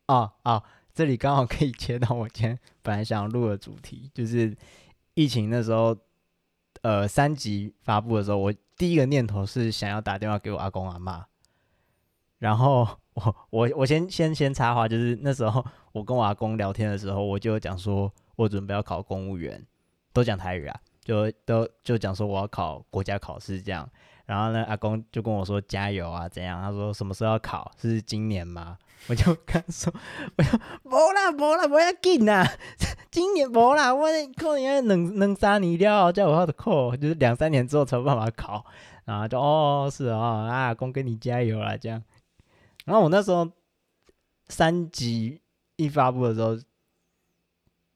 [0.07, 4.57] 哦哦，这里刚好可以切到我今天本来想录的主题，就是
[5.13, 5.95] 疫情那时候，
[6.81, 11.27] 呃，三级发布的时候，我第一个念头是想要打电话给我阿公阿妈。
[12.39, 19.63] 然后我我我先先先插话，就是那时候我跟我阿公聊天的时候，我就讲说我准备要考公务员，
[20.11, 20.81] 都讲台语啊。
[21.03, 23.89] 就都就讲说我要考国家考试这样，
[24.25, 26.61] 然后呢，阿公就跟我说加油啊，怎样？
[26.61, 27.71] 他说什么时候要考？
[27.77, 28.77] 是今年吗？
[29.09, 29.93] 我就跟他说，
[30.37, 32.49] 我说无啦无啦，不要紧啦，
[33.11, 38.65] 今年无啦，我可能要两两三年了，叫我的考，就是两三年之后才有办法考。
[39.03, 42.01] 然后就哦是哦，啊阿公跟你加油啦这样。
[42.85, 43.51] 然后我那时候
[44.47, 45.41] 三级
[45.75, 46.57] 一发布的时候，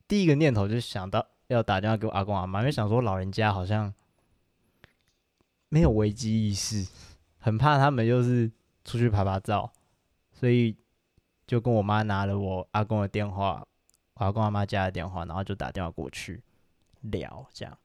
[0.10, 1.26] 第一个念头就想到。
[1.48, 3.94] 要打电话给我阿公阿妈，因为想说老人家好像
[5.70, 6.86] 没有危机意识，
[7.38, 8.52] 很怕他们又是
[8.84, 9.72] 出去拍拍照，
[10.34, 10.76] 所以
[11.46, 13.66] 就跟我妈拿了我阿公的电话，
[14.16, 16.44] 我阿公阿妈家的电话，然后就打电话过去
[17.00, 17.78] 聊这样。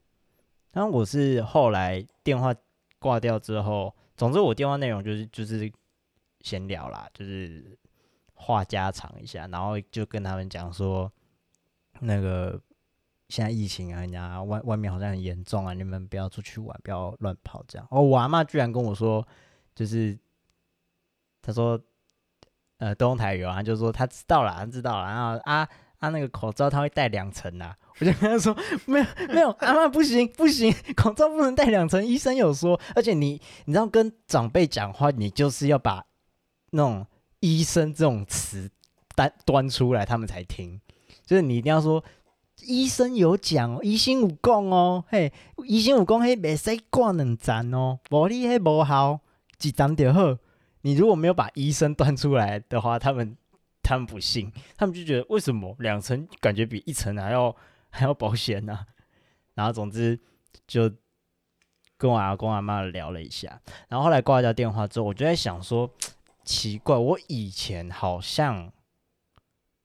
[0.72, 2.53] 然后我是后来电话
[2.98, 5.72] 挂掉之后，总之我电话内容就是就是
[6.40, 7.79] 闲聊啦，就是
[8.35, 11.12] 话家常一下，然后就跟他们讲说
[12.01, 12.61] 那个。
[13.33, 17.88] 现在疫情啊，人家外外面好像很严重啊，你们不要出去玩，不要乱跑这样。
[17.90, 19.27] 哦，我阿妈居然跟我说，
[19.75, 20.18] 就是
[21.40, 21.81] 他说，
[22.77, 25.07] 呃，东台有啊，就是说他知道了，他知道了。
[25.07, 25.66] 然后啊
[25.97, 32.79] 啊，那个口罩他会戴两层啊， 我就跟他说，没有没有，阿妈不行不行，口罩不能戴两层，医生有说。
[32.95, 36.05] 而且你你知道跟长辈讲话，你就是要把
[36.73, 37.07] 那种
[37.40, 38.71] 医生这种词
[39.16, 40.79] 端端出来，他们才听。
[41.25, 42.05] 就是你一定要说。
[42.66, 45.33] 医生有讲哦，医生有讲哦，嘿，
[45.64, 49.20] 医生有讲，嘿，袂使挂两针哦，无你嘿无效，
[49.61, 50.37] 一针就好。
[50.83, 53.37] 你如果没有把医生端出来的话，他们
[53.83, 57.55] 他们不信，他们就觉得为什么两层感觉比一层还要
[57.90, 58.72] 还要保险呢？
[58.72, 58.87] 啊？
[59.55, 60.18] 然后总之
[60.66, 60.90] 就
[61.96, 65.90] 跟我阿公阿妈聊了一下，然后后来挂掉电话之后，我就在想说，
[66.44, 68.72] 奇怪，我以前好像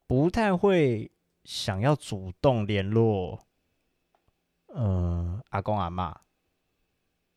[0.08, 1.12] 不太会。
[1.48, 3.40] 想要主动联络，
[4.66, 6.14] 呃，阿公阿嬷，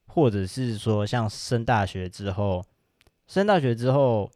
[0.09, 2.67] 或者是说像升大学之后，
[3.29, 4.29] 升大学之后，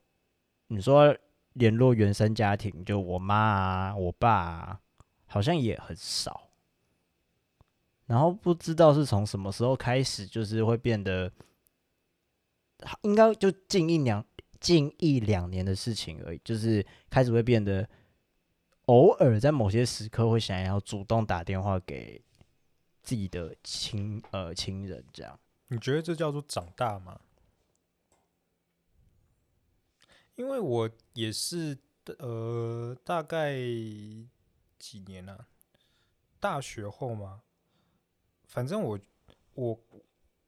[0.69, 1.17] 你说
[1.55, 4.81] 联络原生家庭，就我妈啊、我爸啊，
[5.27, 6.51] 好像也很少。
[8.07, 11.33] 然后不知道是从什么时候开始，就是会变得，
[13.03, 14.25] 应该就近一两
[14.61, 17.89] 近一两年的事情而已，就是开始会变得。
[18.87, 22.23] 偶尔在某些时刻会想要主动打电话给
[23.03, 27.21] 自己的亲呃亲人，这样你觉得这叫做长大吗？
[30.35, 31.79] 因为我也是
[32.19, 33.55] 呃大概
[34.79, 35.47] 几年了，啊，
[36.39, 37.41] 大学后嘛，
[38.47, 38.99] 反正我
[39.55, 39.81] 我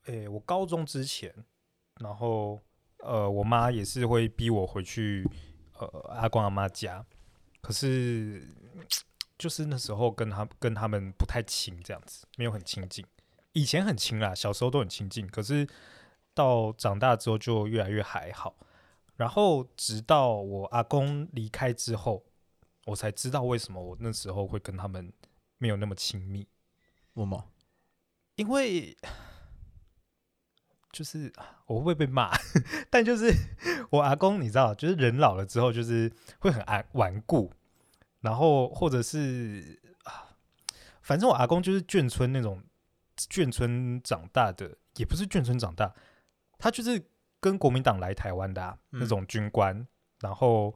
[0.04, 1.34] 诶、我高中之前，
[2.00, 2.60] 然后
[2.98, 5.26] 呃我妈也是会逼我回去
[5.78, 7.06] 呃阿公阿妈家。
[7.66, 8.46] 可是，
[9.36, 13.04] 就是那时候跟他跟他们不太亲，这样子没有很亲近。
[13.54, 15.26] 以前很亲啦，小时候都很亲近。
[15.26, 15.66] 可是
[16.32, 18.54] 到长大之后就越来越还好。
[19.16, 22.24] 然后直到我阿公离开之后，
[22.84, 25.12] 我才知道为什么我那时候会跟他们
[25.58, 26.46] 没有那么亲密。
[27.14, 27.50] 为什么？
[28.36, 28.96] 因为
[30.92, 31.32] 就是
[31.66, 32.30] 我会不会被骂？
[32.90, 33.32] 但就是
[33.90, 37.52] 我阿公，你知道，就是人老了之后，就是会很顽顽固。
[38.20, 40.28] 然后或者是啊，
[41.02, 42.62] 反正我阿公就是眷村那种
[43.16, 45.94] 眷村长大的，也不是眷村长大，
[46.58, 47.04] 他就是
[47.40, 49.86] 跟国民党来台湾的、啊嗯、那种军官，
[50.20, 50.74] 然后。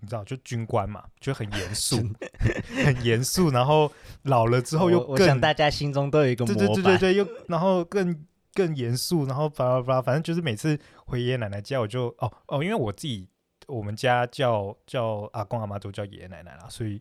[0.00, 1.96] 你知道，就军官嘛，就很严肃，
[2.84, 3.50] 很严肃。
[3.50, 13.28] 然后老了之后又更，我，我想大家心中都有一个模板，对对对对对，又然后更更严肃，然后巴拉巴拉，反正就是每次回爷爷奶奶家，我就哦哦，因为我自己
[13.66, 17.00] 我们家叫叫阿公阿妈都叫爷爷奶奶啦，所以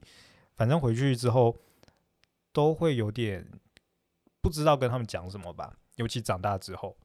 [0.55, 1.55] 反正回去之后
[2.51, 3.47] 都会有点
[4.41, 6.97] 不知道跟他们讲什么吧，尤其长大之后。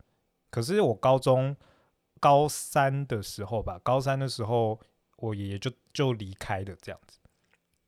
[0.51, 1.57] 可是我高中
[2.21, 4.81] 高三的时候吧，高三的时候。
[5.25, 7.19] 我爷爷就就离开了这样子，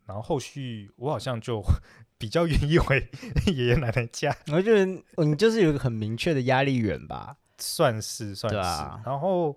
[0.06, 1.62] 然后后续我好像就
[2.16, 3.10] 比较愿意回
[3.46, 4.34] 爷爷奶奶家。
[4.48, 4.86] 我觉得
[5.24, 8.58] 你就是有一个很明确的压力源吧，算是算是。
[8.58, 9.56] 啊、然后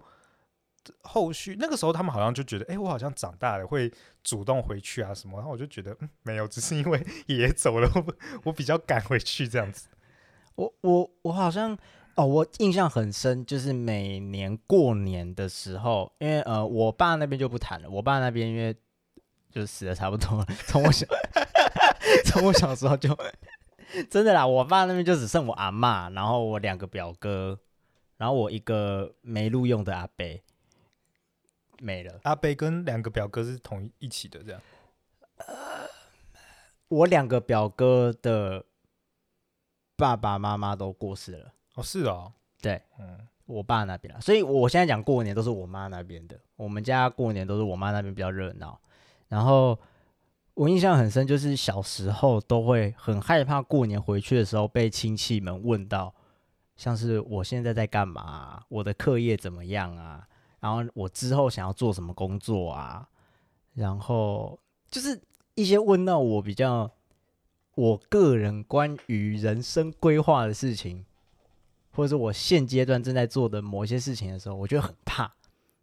[1.04, 3.92] 后续那个时候他们好像就觉得，哎、欸，我好像长大了，会
[4.24, 5.38] 主动回去啊什么。
[5.38, 8.15] 然后我就觉得，嗯，没有，只是因为 爷爷走了，我
[8.46, 9.88] 我比较赶回去这样子。
[10.56, 11.78] 我我我好像。
[12.15, 17.89] 哦，我印象很深，就是每年过年的时候，因为呃，我爸那边就不谈了。
[17.89, 18.76] 我爸那边因为
[19.50, 21.08] 就死的差不多了， 从我小
[22.26, 23.17] 从我小时候就
[24.12, 27.58] 真的啦，我爸那边就只剩我阿妈，然后我两个表哥，
[28.17, 30.26] 然后我一个没录用的阿伯
[31.80, 32.19] 没了。
[32.24, 34.62] 阿贝跟两个表哥是同一起的，这样。
[35.38, 35.88] 呃，
[36.89, 38.65] 我两个表哥的
[39.95, 41.54] 爸爸妈妈都过世了。
[41.80, 46.38] 哦，是哦，对，嗯，我爸那边啦，所以我现在讲过年都是我妈那边的。
[46.58, 48.78] 我们家过年都是我妈那边比较热闹。
[49.30, 49.80] 然后
[50.56, 56.13] 我印象很深，就是小时候都会很害怕过年回去的时候被亲戚们问到，
[56.76, 60.28] 像是我现在在干嘛啊，我的课业怎么样啊，
[60.60, 63.08] 然后我之后想要做什么工作啊，
[63.74, 64.60] 然后
[64.92, 65.22] 就是
[65.56, 66.92] 一些问到我比较
[67.76, 71.06] 我个人关于人生规划的事情。
[72.00, 75.26] 或者是我现阶段正在做的某些事情的时候，我觉得很怕，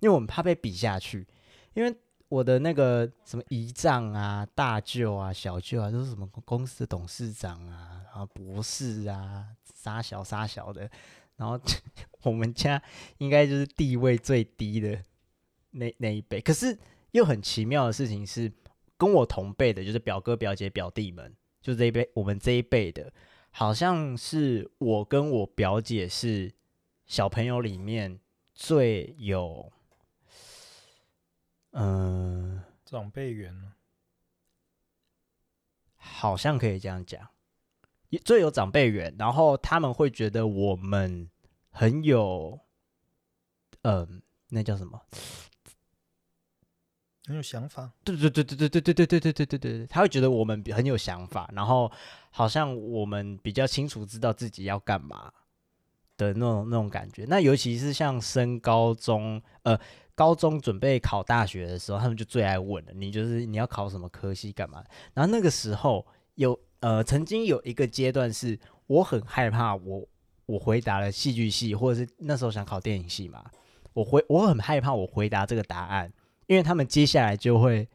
[0.00, 1.26] 因为我们怕被比下去。
[1.74, 1.94] 因为
[2.28, 10.90] 我的那个什么姨丈啊、大舅啊、小舅啊，都是什么公司的董事长啊，然后博士啊，杀小杀小的，
[11.36, 11.60] 然后
[12.24, 12.82] 我们家
[13.18, 14.98] 应该就是地位最低的
[15.72, 16.40] 那那一辈。
[16.40, 16.78] 可是
[17.10, 18.50] 又很奇妙的事情是，
[18.96, 23.12] 跟我同辈的，就是表哥、表姐、表弟们，就这一辈，我们这一辈的。
[23.58, 26.52] 好像是我跟我表姐是
[27.06, 28.20] 小朋友里面
[28.52, 29.72] 最有，
[31.70, 33.72] 嗯、呃，长辈缘呢，
[35.94, 37.30] 好像可以这样讲，
[38.26, 41.30] 最有长辈缘，然后他们会觉得我们
[41.70, 42.60] 很有，
[43.80, 44.08] 嗯、呃，
[44.48, 45.00] 那叫什么？
[47.26, 51.90] 很有想法，对对对对对对对对对对对对对，他会觉得我们很有想法，然后
[52.30, 55.32] 好像我们比较清楚知道自己要干嘛
[56.16, 57.24] 的那种那种感觉。
[57.26, 59.76] 那尤其是像升高中，呃，
[60.14, 64.84] 高中准备考大学的时候，他们就最爱问了，你就是你要考什么科系干嘛？
[65.12, 70.08] 然后那个时候有呃，曾经有一个阶段是我很害怕我，我
[70.46, 73.44] 我回答了戏剧系，或者是那时候想考电影系嘛，
[73.94, 76.12] 我回我很害怕我回答这个答案。
[76.46, 77.88] 因为他们接下来就会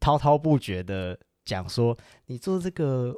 [0.00, 3.14] 滔滔不绝的讲说，你做这个，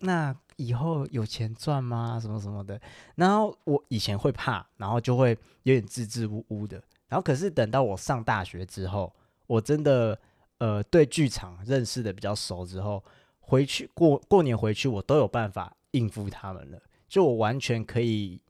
[0.00, 2.18] 那以后有钱赚吗？
[2.20, 2.80] 什么什么的。
[3.16, 6.82] 然后我以前会怕，然后就会有点支支吾吾的。
[7.08, 9.14] 然后可是等到我上大学之后，
[9.46, 10.18] 我真的
[10.58, 13.04] 呃对剧场认识的比较熟之后，
[13.40, 16.82] 回去过过年回去，我都有办法应付他们了。
[17.08, 18.40] 就我完全可以，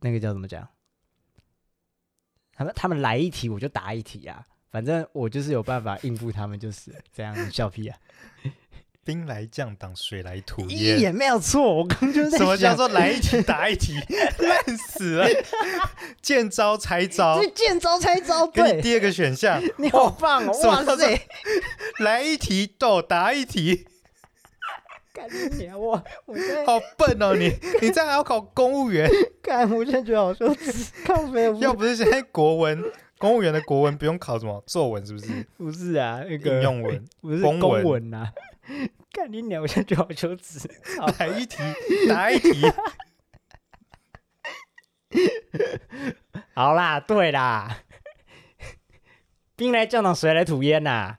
[0.00, 0.68] 那个叫怎么讲？
[2.54, 7.96] 他们他们来一题我就答一题啊，反正我就是有办法应付他们，就是这样笑屁啊！
[9.04, 11.74] 兵来将挡，水来土掩，也没有错。
[11.74, 13.98] 我刚刚就在什么叫做来一题答一题，
[14.38, 15.26] 烂死了！
[16.22, 18.46] 见招拆招，见招拆招。
[18.46, 20.52] 对，第二个选项， 你好棒哦！
[20.68, 21.20] 哇塞，
[21.98, 23.88] 来一题都答一题。
[25.14, 25.78] 干你娘！
[25.78, 27.48] 我我现在好笨哦，你
[27.82, 29.06] 你这样还要考公务员？
[29.42, 30.90] 干，我现在觉得好羞耻。
[31.04, 32.82] 靠没有，要不是现在国文
[33.18, 35.46] 公务员的国文不用考什么作文，是不是？
[35.58, 38.32] 不是啊，那个应用文不是公文呐。
[39.12, 39.60] 干你娘！
[39.62, 40.66] 我现在觉得好羞耻。
[41.18, 41.58] 来一题
[42.08, 42.62] 答一题。
[46.54, 47.82] 好啦，对啦，
[49.56, 51.18] 兵来将挡，水来土掩呐。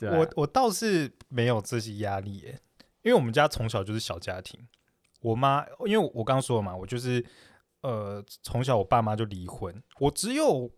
[0.00, 2.60] 我我倒是没有这些压力耶。
[3.02, 4.66] 因为我们家从小就是小家庭，
[5.20, 7.24] 我妈因为我刚刚说了嘛，我就是
[7.82, 10.70] 呃从小我爸妈就离婚，我只有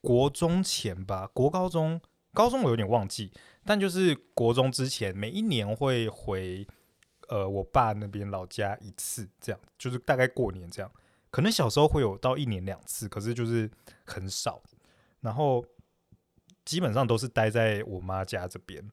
[0.00, 2.00] 国中前吧，国高中，
[2.32, 3.32] 高中我有点忘记，
[3.64, 6.66] 但就是国中之前，每一年会回
[7.28, 10.90] 呃我爸那边老家一次，这样就是大概过年这样，
[11.30, 13.70] 可能小时候会有到一年两次，可是就是
[14.04, 14.62] 很少，
[15.20, 15.64] 然后
[16.64, 18.88] 基本上都是待在我妈家这边，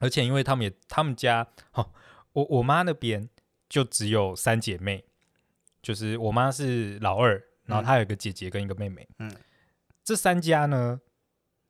[0.00, 1.92] 而且因为他们也他们家，哦，
[2.32, 3.28] 我我妈那边
[3.68, 5.04] 就只有三姐妹，
[5.80, 7.40] 就是我妈是老二。
[7.66, 9.32] 然后她有一个姐姐跟一个妹妹，嗯，
[10.02, 11.00] 这三家呢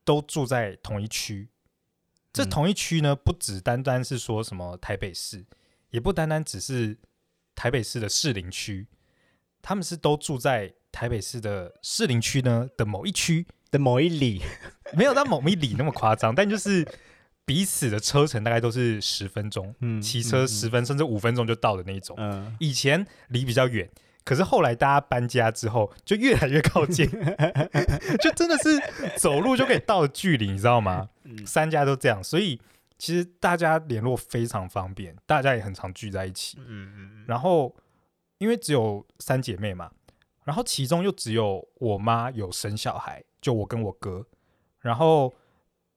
[0.02, 1.50] 都住在同一区。
[2.32, 5.44] 这同一区呢，不只单单是说什么台北市，
[5.90, 6.96] 也不单单只是
[7.54, 8.86] 台北市的士林区，
[9.60, 13.46] 他们是都住在台北市的士林区呢的某一区。
[13.70, 14.42] 的某一里，
[14.94, 16.84] 没有到某一里那么夸张，但就是
[17.50, 22.14] 彼此的车程大概都是十分钟，嗯，骑车十分甚至五分钟就到的那一种。
[22.16, 23.90] 嗯，以前离比较远。
[24.22, 27.10] 可是后来大家搬家之后，就越来越靠近，
[28.22, 28.80] 就真的是
[29.16, 31.08] 走路就可以到的距离，你知道吗？
[31.44, 32.60] 三家都这样，所以
[32.96, 36.56] 其实大家联络非常方便，大家也很常聚在一起。
[37.26, 37.74] 然后
[38.38, 39.90] 因为只有三姐妹嘛，
[40.44, 44.24] 然后其中又只有我妈有生小孩，就我跟我哥。
[44.78, 45.34] 然后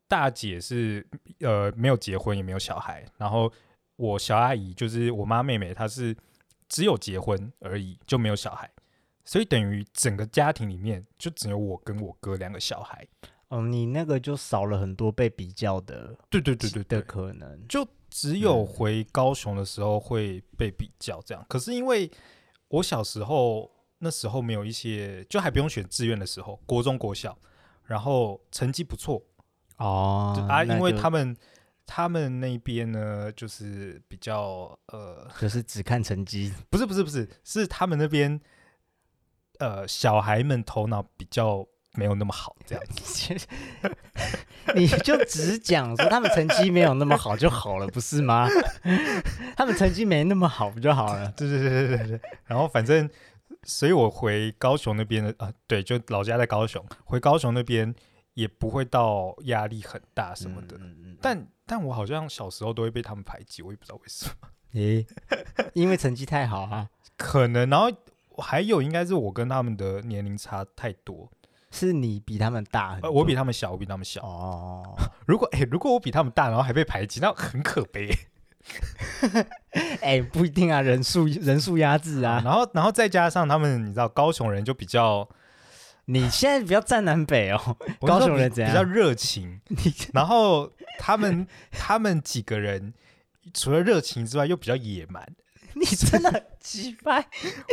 [0.08, 1.06] 大姐是
[1.40, 3.52] 呃没有结婚也没有小孩，然后
[3.96, 6.16] 我小阿姨就是我妈妹妹，她是。
[6.70, 8.68] 只有结婚而已，就没有小孩，
[9.24, 13.08] 所以等于整个家庭里面就只有我跟我哥两个小孩。
[13.50, 17.68] 嗯，你那个就少了很多被比较的，对对对对的可能。
[17.68, 21.44] 就只有回高雄的时候会被比较这样。
[21.44, 22.10] 嗯、可是因为
[22.70, 27.38] 我小时候那时候没有一些，就还不用选志愿的时候，国中国小，
[27.84, 29.22] 然后成绩不错
[29.78, 31.36] 哦啊，因为他们。
[31.86, 38.40] 他们那边呢，就是比较呃， 就是只看成绩，不是不是不是，是他们那边
[39.60, 43.36] 呃，小孩们头脑比较没有那么好，这样子。
[44.74, 48.48] 你就只讲说他们成绩没有那么好就好了，不是吗？
[49.58, 51.34] 他们成绩没那么好不就好了？
[51.36, 52.22] 对对对对对对。
[52.46, 53.08] 然后反正，
[53.64, 57.94] 所以我回高雄那边的啊，对，就老家在高雄，回高雄那边
[58.34, 61.48] 也不会到压力很大什么的，嗯嗯，但。
[61.66, 64.50] 但我好像小时候都会被他们排挤，我也不知道为什么。
[64.76, 67.70] 诶、欸，因为成绩太好啊， 可能。
[67.70, 67.88] 然后
[68.38, 71.32] 还有应该是我跟他们的年龄差太多，
[71.72, 74.22] 是你比他们大，呃，我比他们小，我比他们小。
[74.24, 74.84] 哦，
[75.26, 78.10] 如果诶、欸，如果我比他们大，然后还被排挤，那很可悲。
[80.02, 82.42] 诶、欸，不一定啊，人数人数压制啊。
[82.44, 85.28] 然后然后再加上他们，你知道高雄人就比较。
[86.06, 88.72] 你现在比较站南北哦，高雄人怎样？
[88.72, 89.62] 比较热情，
[90.14, 92.94] 然后他们他们几个人
[93.54, 95.26] 除了热情之外，又比较野蛮。
[95.76, 97.24] 你真的奇葩！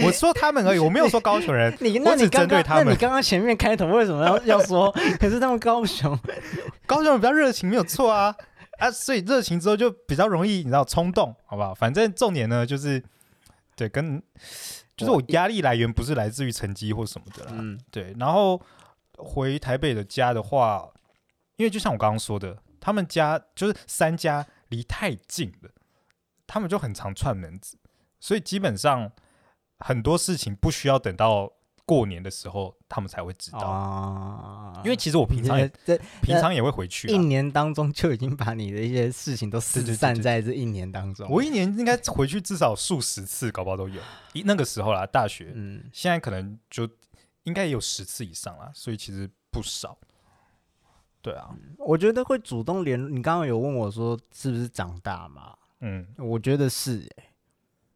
[0.02, 1.76] 我说他们而已，我没有说高雄人。
[1.80, 4.90] 你那你刚刚那你刚刚前面开头为什么要要说？
[5.18, 6.18] 可是他们高雄，
[6.86, 8.34] 高雄人比较热情，没有错啊
[8.78, 8.90] 啊！
[8.90, 11.74] 所以热情之后就比较容易，你知道冲动，好不好？
[11.74, 13.02] 反正重点呢，就是
[13.76, 14.22] 对跟。
[15.00, 18.14] 就是我压力来源不是来自于成绩或什么的啦，嗯，对。
[18.18, 18.60] 然后
[19.16, 20.88] 回台北的家的话，
[21.56, 25.70] 因为就像我刚刚说的，他们家就是三家离太近了，
[26.46, 27.78] 他们就很常串门子，
[28.18, 29.10] 所以基本上
[29.78, 31.52] 很多事情不需要等到。
[31.84, 41.28] 过年的时候，他们才会知道啊，因为其实我平常也在平常也会回去，一年当中就已经把你的一些事情都四散在这一年当中。
[41.28, 44.00] 我一年应该回去至少数十次，搞不好都有。
[44.32, 46.88] 一那个时候啦，大学，嗯，现在可能就
[47.42, 49.98] 应该也有十次以上啦，所以其实不少。
[51.20, 53.00] 对啊，我觉得会主动联。
[53.12, 55.56] 你刚刚有问我说是不是长大嘛？
[55.80, 57.24] 嗯，我觉得是，欸，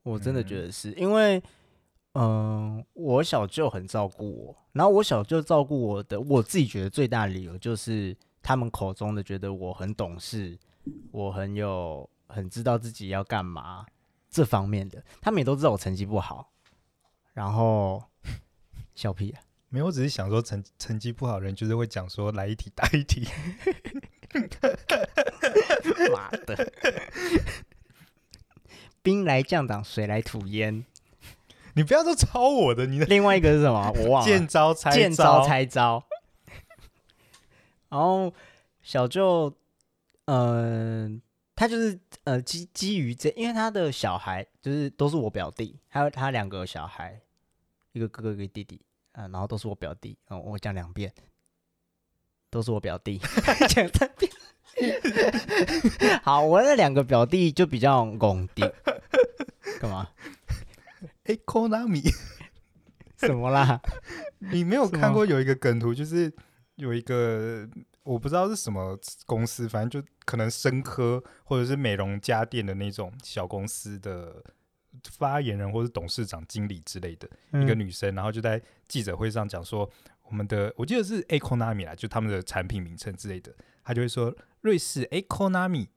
[0.03, 1.43] 我真的觉得是因为。
[2.15, 10.57] 嗯，我小舅很照顾我，然后我小舅照顾我的，我自己觉得最大的理由就是他们口中的觉得我很懂事，
[11.11, 13.85] 我很有很知道自己要干嘛
[14.31, 16.53] 这方面的，他们也都知道我成绩不好，
[17.33, 18.01] 然后
[18.95, 23.27] 小屁啊，没有，我只是想说成成绩不好的人就是会讲说来一题答一题，
[26.15, 26.73] 妈的，
[29.03, 30.87] 兵来将挡，水来土掩。
[31.75, 33.93] 你不要说抄我的，你的另外一个是什么？
[33.99, 34.27] 我忘了。
[34.27, 36.05] 见招拆招，见招拆招。
[37.89, 38.33] 然后
[38.83, 39.53] 小舅，
[40.27, 41.21] 嗯、呃，
[41.55, 47.21] 他就是呃基基于这，因为他的小孩就是都是我表弟，还有他两个小孩，
[47.93, 48.81] 一个哥哥一个弟弟，
[49.13, 50.17] 嗯、呃，然后都是我表弟。
[50.29, 51.13] 嗯、呃，我讲两遍，
[52.51, 53.21] 都是我表弟，
[53.69, 54.31] 讲三遍。
[56.23, 58.63] 好，我那两个表弟就比较拱弟，
[59.81, 60.09] 干嘛？
[61.25, 62.03] 哎，Konami，
[63.17, 63.81] 怎么啦？
[64.53, 66.33] 你没有看过有一个梗图，就是
[66.77, 67.69] 有一个
[68.03, 74.45] 我不知道是什么公司，反正就可能生科或者是美容家电的那种小公司的
[75.11, 79.91] 发言人或者董事长、经理之类的、嗯、一个女生，然后就在记者会上讲说，
[80.25, 85.89] 我们的我记得是 Economy 啦，就他们的产品名称之类的，他就会说瑞士 Economy，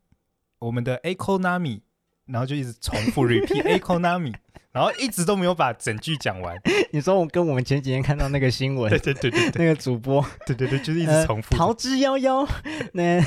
[0.59, 1.81] 我们的 Economy，
[2.27, 4.33] 然后就一直重复 repeat Economy。
[4.73, 6.55] 然后一直都没有把整句讲完。
[6.93, 11.55] 你说我跟我们前几天看到那个新闻，对对对对，那个主播， 对对对，就是一直重复。
[11.55, 12.47] 逃之夭夭，
[12.93, 13.19] 那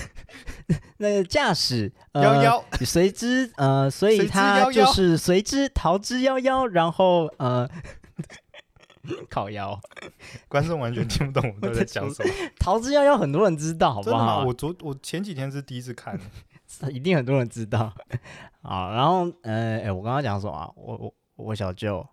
[0.99, 7.69] 那个驾驶夭夭，随之呃，所以他就是随之逃之夭夭，然后呃，
[9.29, 9.81] 烤腰，
[10.47, 12.33] 观众完全听不懂我们都在讲什么。
[12.61, 14.45] 逃之夭夭，很多人知道，好不好？
[14.45, 16.17] 我昨我前几天是第一次看，
[16.91, 17.93] 一定很多人知道。
[18.63, 20.75] 好，然后呃，哎，我刚刚讲什么？
[20.77, 21.15] 我我。
[21.43, 22.07] 我小舅，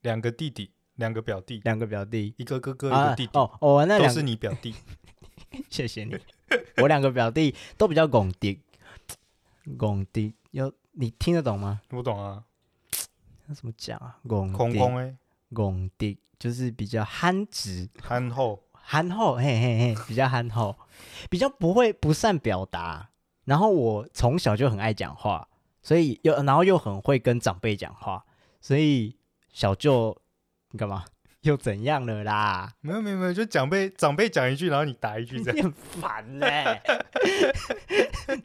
[0.00, 3.38] 两个弟弟，两个表弟，两个表弟，一个哥哥，一个弟弟。
[3.38, 4.74] 哦，我那两个都是你表弟，
[5.68, 6.16] 谢谢你。
[6.78, 8.58] 我两个表弟都比较拱弟，
[9.76, 11.82] 拱弟，有你听得懂吗？
[11.88, 12.42] 不懂啊，
[13.44, 14.16] 那怎么讲啊？
[14.26, 15.14] 拱空空哎，
[15.52, 20.74] 拱弟就是比较憨直、憨厚、憨厚，嘿嘿嘿，比较憨厚，
[21.28, 23.10] 比较不会不善表达。
[23.44, 25.48] 然后我从小就很爱讲话，
[25.82, 28.24] 所以又然后又很会跟长辈讲话。
[28.60, 29.16] 所以
[29.52, 30.16] 小舅，
[30.70, 31.04] 你干嘛？
[31.42, 32.74] 又怎样了啦？
[32.80, 35.56] 没有没有没有，就长辈长辈讲一句，然后你答一句，这样。
[35.58, 36.82] 你很烦呢、欸。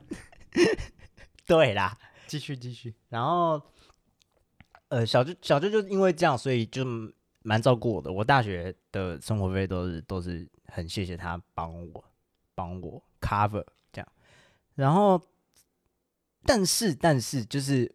[1.47, 1.97] 对啦，
[2.28, 2.93] 继续继续。
[3.08, 3.62] 然后，
[4.89, 6.84] 呃，小舅小舅就因为这样，所以就
[7.43, 8.12] 蛮照顾我的。
[8.12, 12.04] 我大学的生活费都是都是很谢谢他帮我
[12.54, 13.66] 帮我 cover。
[14.80, 15.21] 然后，
[16.45, 17.93] 但是但是就是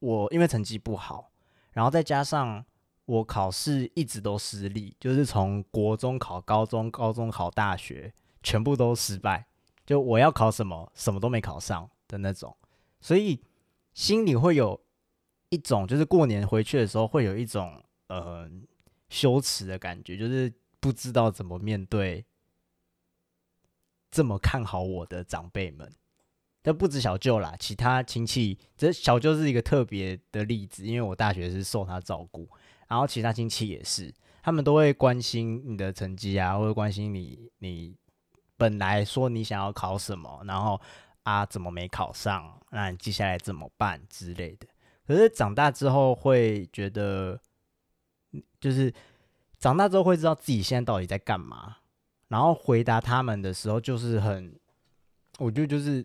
[0.00, 1.30] 我因为成绩不好。
[1.72, 2.64] 然后再加上
[3.04, 8.12] 我考试一直都失利，就是从国中考高中，高中考大学，
[8.42, 9.46] 全部都失败。
[9.86, 12.56] 就我要考什么，什么都没考上的那种，
[13.00, 13.40] 所以
[13.92, 14.80] 心里会有
[15.50, 18.50] 一种，就是过年回去的时候会有一种呃
[19.08, 22.24] 羞耻的感觉，就是不知道怎么面对
[24.10, 25.92] 这么看好我的长辈们。
[26.64, 32.48] 这不止小舅啦，其他亲戚，这小舅是一个特别的例子，因为我大学是受他照顾，
[32.88, 34.10] 然后其他亲戚也是，
[34.42, 37.94] 他们都会关心你的成绩啊，或者关心你，你
[38.56, 40.80] 本来说你想要考什么，然后
[41.24, 44.66] 啊怎么没考上，那你接下来怎么办之类的。
[45.06, 47.38] 可是长大之后会觉得，
[48.58, 48.90] 就是
[49.58, 51.76] 长大之后会知道自己现在到底在干嘛，
[52.28, 54.58] 然后回答他们的时候就是很，
[55.38, 56.02] 我觉得就是。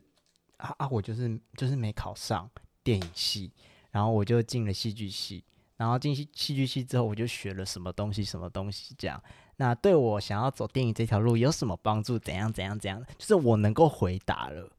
[0.60, 0.88] 啊啊！
[0.90, 2.50] 我就是就是没考上
[2.84, 3.52] 电影系，
[3.92, 5.44] 然后我就进了戏剧系，
[5.78, 9.22] 然后进戏戏剧系之后，我就学了什么东西什么东西这样。
[9.56, 12.20] 那对我想要走电影这条路有什么帮助？
[12.20, 13.02] 怎样怎样怎样？
[13.18, 14.70] 就是我能够回答了。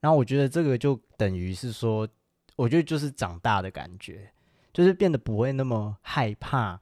[0.00, 2.08] 然后我觉得这个就等于是说，
[2.56, 4.32] 我觉得就是长大的感觉，
[4.72, 6.80] 就是变得不会那么害怕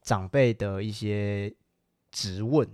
[0.00, 1.54] 长辈的一些
[2.10, 2.66] 质问。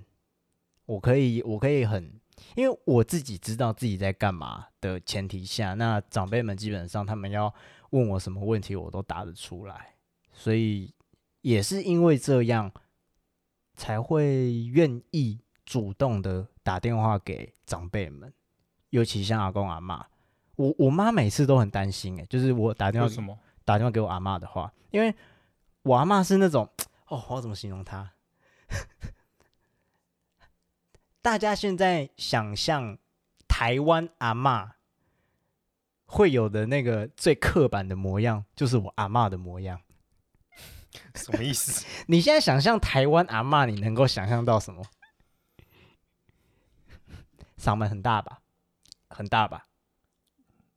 [0.86, 2.19] 我可以，我可以很。
[2.56, 7.52] 因为我自己知道自己在干嘛的前提下，那长辈们基本上他们要
[7.90, 9.94] 问我什么问题，我都答得出来，
[10.32, 10.94] 所以
[11.40, 12.72] 也是因为这样
[13.74, 18.32] 才会愿意主动的打电话给长辈们，
[18.90, 20.06] 尤其像阿公阿妈，
[20.56, 23.38] 我我妈每次都很担心，诶，就是我打电话什么？
[23.64, 25.14] 打电话给我阿妈的话，因为
[25.82, 26.68] 我阿妈是那种
[27.06, 28.12] 哦，我要怎么形容她？
[31.22, 32.98] 大家现在想象
[33.46, 34.70] 台湾阿嬷
[36.06, 39.80] 会有的那个最刻板的模样，就是我阿嬷的模样。
[41.14, 41.86] 什么意思？
[42.08, 44.82] 你现在想象台湾阿嬷，你能够想象到什么？
[47.58, 48.40] 嗓门很大吧？
[49.08, 49.66] 很大吧？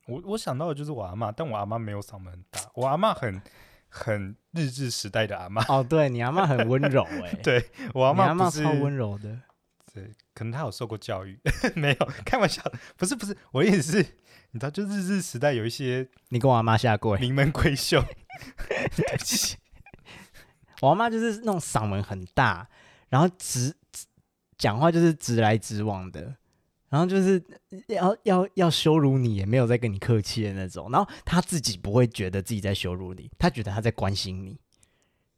[0.06, 3.42] 我我想到的就是我阿妈，但我阿妈没有嗓门很大，我阿妈很
[3.88, 5.64] 很日治时代的阿妈。
[5.70, 9.42] 哦，对，你阿妈很温柔哎、 欸，对我阿嬷，阿嬷超温柔的。
[9.94, 11.40] 对，可能他有受过教育，
[11.76, 12.62] 没有开玩笑，
[12.98, 13.98] 不是不是，我的意思是，
[14.52, 18.04] 你知道，就日治时代有一些，你跟我阿妈下跪，名门闺秀，
[18.96, 19.58] 对不起，
[20.82, 22.68] 我阿妈就是那种嗓门很大，
[23.10, 23.76] 然后直
[24.58, 26.36] 讲话就是直来直往的，
[26.90, 27.44] 然后就是
[27.88, 34.60] 要要要羞辱你也没有在跟你客气的那种，然后他自己不会觉得自己在羞辱你，他觉得他在关心你。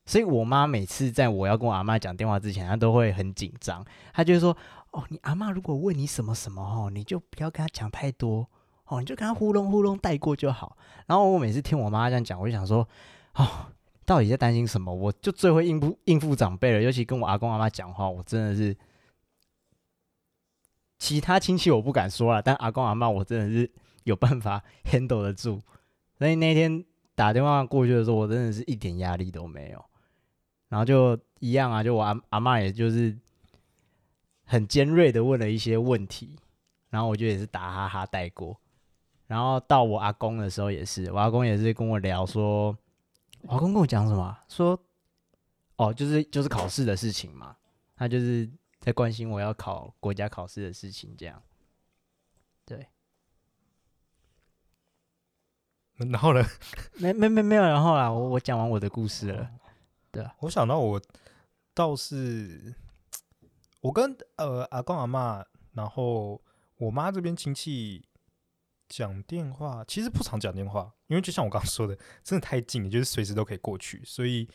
[0.07, 3.83] 所以，我妈每次在我要跟我阿妈讲电话之前，她都会很紧张。
[4.13, 4.55] 她就说
[4.95, 8.47] ：“哦，你阿妈如果问你什么什么哦，你就不要跟她讲太多
[8.85, 12.87] 哦，你就跟她呼隆呼隆带过就好。”然后我每次听我妈这样讲，我就想说
[13.35, 13.67] ：“哦，
[14.05, 18.75] 到底在担心什么？”我就最会应付应付长辈了，尤其跟我阿公阿妈讲话，我真的是
[20.97, 23.69] 其他亲戚我不敢说了，但阿公阿嬷我真的是
[24.05, 25.61] 有办法 handle 得住。
[26.17, 26.85] 所以那天
[27.15, 29.85] 打电话过去的时候，我真的是一点压力都没有。
[30.69, 33.15] 然后就一样啊，就我阿阿嬷也就是
[34.45, 36.35] 很尖锐的问了一些问题，
[36.89, 38.57] 然后我就也是打哈哈带过。
[39.27, 42.77] 然后到我阿公的时候也是，我阿公也是跟我聊说，
[43.41, 44.37] 我阿公跟我讲什么？
[44.47, 44.79] 说
[45.77, 47.57] 哦，就是就是考试的事情嘛，
[47.95, 51.41] 他就是在关心我要考国家考试的事情，这样。
[52.65, 52.87] 对。
[55.97, 56.45] 然后呢？
[56.99, 59.49] 没没没没有然后啦，我我讲完我的故事了。
[60.11, 61.01] 对啊，我想到我
[61.73, 62.75] 倒是
[63.85, 66.41] 我跟呃阿公阿嬷，然后
[66.77, 68.03] 我妈这边亲戚。
[68.87, 74.47] 讲电话其实不常讲电话，因为就像我刚刚说的，真的太近，就是随时都可以过去，所以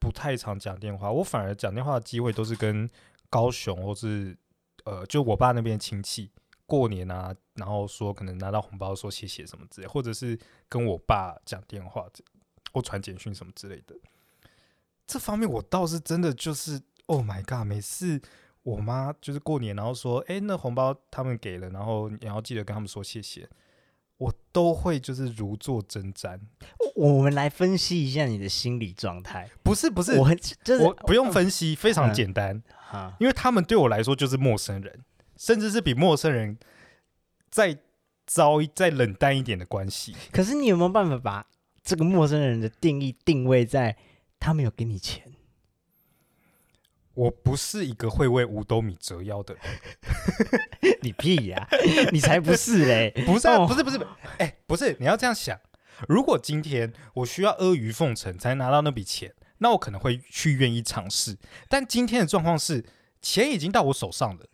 [0.00, 1.12] 不太常讲电话。
[1.12, 2.88] 我反而讲电话的机会都是跟
[3.28, 4.34] 高雄或是
[4.86, 6.30] 呃，就我爸那边亲戚
[6.64, 12.08] 过年啊，然后说可能拿到红包说谢谢什么之类，或者是跟我爸讲电话
[12.72, 13.94] 或传简讯什么之类的。
[15.06, 18.22] 这方面我倒是真的就是，Oh my God，每次。
[18.62, 23.48] 我妈就是过年，然后说：“哎，那红包他们给了，然后你要记得跟他们说谢谢。”
[24.18, 26.40] 我都会就是如坐针毡。
[26.96, 29.48] 我们来分析一下你的心理状态。
[29.62, 32.60] 不是不是，我就是我不用分析，非常简单。
[32.92, 35.04] 嗯、因为他们对我来说就是陌生人，
[35.36, 36.58] 甚至是比陌生人
[37.48, 37.78] 再
[38.26, 40.16] 糟、再冷淡一点的关系。
[40.32, 41.46] 可是你有没有办法把
[41.84, 43.96] 这个陌生人的定义定位在
[44.40, 45.32] 他没有给你钱？
[47.18, 51.68] 我不是一个会为五斗米折腰的人， 你屁呀、啊！
[52.12, 53.10] 你才不是嘞！
[53.26, 53.98] 不是、啊，不是，不是，
[54.38, 55.58] 哎、欸，不是，你要这样想。
[56.06, 61.36] 如果今天我需要阿谀奉承才拿到那笔钱，那我可能会去愿意尝试。
[61.68, 62.84] 但今天的状况是，
[63.20, 64.46] 钱已经到我手上了，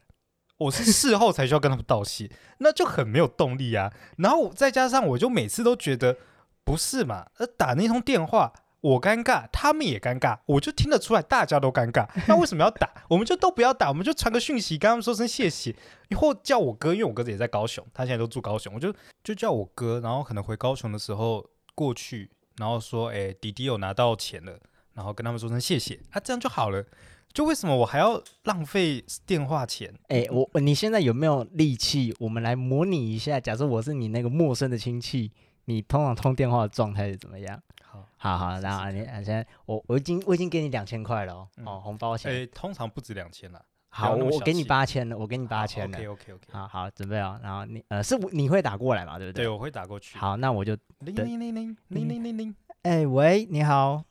[0.57, 3.93] 我是事后才需要跟他们道谢，那就很没有动力啊。
[4.17, 6.17] 然后再加上，我就每次都觉得
[6.65, 8.55] 不是嘛，呃，打那通电话。
[8.85, 12.07] 我尴尬，他们也尴尬，我就听得出来，大家都尴尬。
[12.29, 12.87] 那为什么要打？
[13.09, 15.75] 我们就都不要打，我们就传个讯息，跟他们说声谢谢，
[16.19, 21.43] 或叫我哥，因为我哥也在高雄，他现在都住高雄，我就就叫我哥，然后可能回高雄的时候
[21.75, 24.61] 过去，然后说，哎、欸，弟弟有拿到钱了，
[24.93, 26.85] 然后跟他们说声谢谢，啊，这样就好了。
[27.33, 29.91] 就为什么我还要浪费电话钱？
[30.09, 32.15] 哎、欸，我你现在有没有力气？
[32.21, 35.33] 我们来模拟一下，假设我是你那个陌生的亲戚，
[35.65, 37.59] 你通常通电话的状态是怎么样？
[37.83, 42.33] 好好好，然后你现在我我已经我已经给你两千块了哦，哦，红包钱。
[42.33, 43.63] 诶，通常不止两千了。
[43.91, 45.99] 好，我给你八千了，我给你八千了。
[45.99, 46.49] OK OK OK。
[46.51, 47.39] 好好，准备哦。
[47.43, 49.19] 然后你呃，是你会打过来嘛？
[49.19, 49.45] 对不对？
[49.45, 50.17] 对，我会打过去。
[50.17, 52.57] 好，那我就零零零零零零零零。
[52.81, 54.03] 哎喂，你好。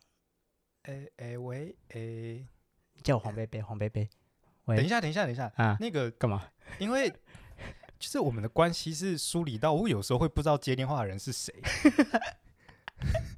[0.83, 2.45] 哎哎喂哎，
[3.01, 4.07] 叫我黄贝贝，黄贝贝。
[4.65, 6.43] 喂，等一下，等一下，等一下啊，那个干嘛？
[6.77, 7.09] 因为
[7.97, 11.51] 就是我们的关系是梳理到我有时候会不知道接电话的人是谁。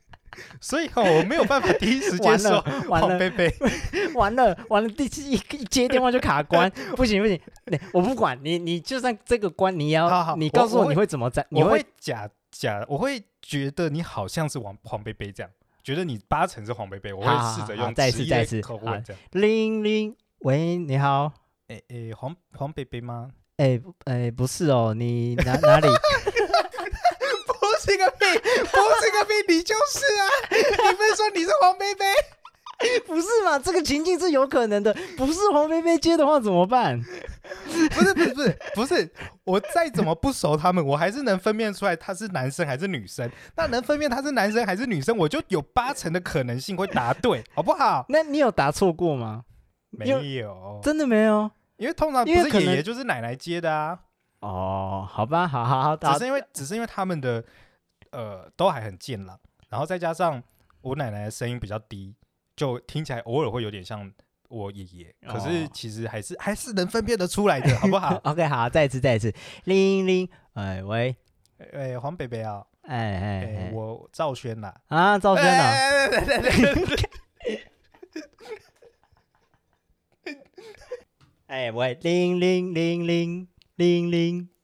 [0.61, 3.53] 所以哦，我没有办法第一时间说完了，贝贝，
[4.15, 7.39] 完了完了，第一一接电话就卡关， 不行不行，
[7.93, 15.51] 我不管你，你就算这个关你要，好好你告诉我你会怎么在，你会，会假假，我会觉得你好像是黄黄贝贝这样，
[15.83, 21.31] 觉得你八成是黄贝贝，我会试着用再次再次口吻这样，铃铃，喂，你好，
[21.67, 23.29] 诶诶，黄黄贝贝吗？
[23.57, 25.87] 诶诶，不是哦，你哪哪里？
[27.97, 30.23] 这个屁，不是个屁，你就是啊！
[30.51, 32.05] 你不是说你是黄贝贝？
[33.07, 33.57] 不是嘛？
[33.57, 37.01] 这个情境是有可能的，不是黄菲菲接的话怎么办？
[37.63, 39.09] 不是不是不是不是，
[39.45, 43.31] 我再怎么不熟他们，我还是能分辨出来他是男生还是女生。
[43.55, 48.05] 那能分辨他是男生还是女生，我就有八成的可能性会答对， 好不好？
[48.09, 49.43] 那你有答错过吗？
[49.91, 53.97] 没有，真的没有，因为通常不是爷爷就是奶奶接的啊。
[54.41, 57.41] 哦，好吧，好好好，只是因为只是因为他们的。
[58.15, 59.37] 呃，都还很健朗，
[59.69, 60.41] 然后再加上
[60.81, 62.15] 我奶奶的声音比较低，
[62.55, 64.09] 就听起来偶尔会有点像
[64.47, 68.15] 我爷爷，哦、可是其实还是还是能分辨得出来的，好不好？
[68.23, 69.33] OK，好，再一次，再一次，
[69.65, 71.15] 铃铃，哎喂，
[71.73, 75.73] 哎黄北北啊，哎哎，哎我赵轩呐，啊赵轩呐，
[81.47, 84.54] 哎喂，铃铃铃铃铃铃。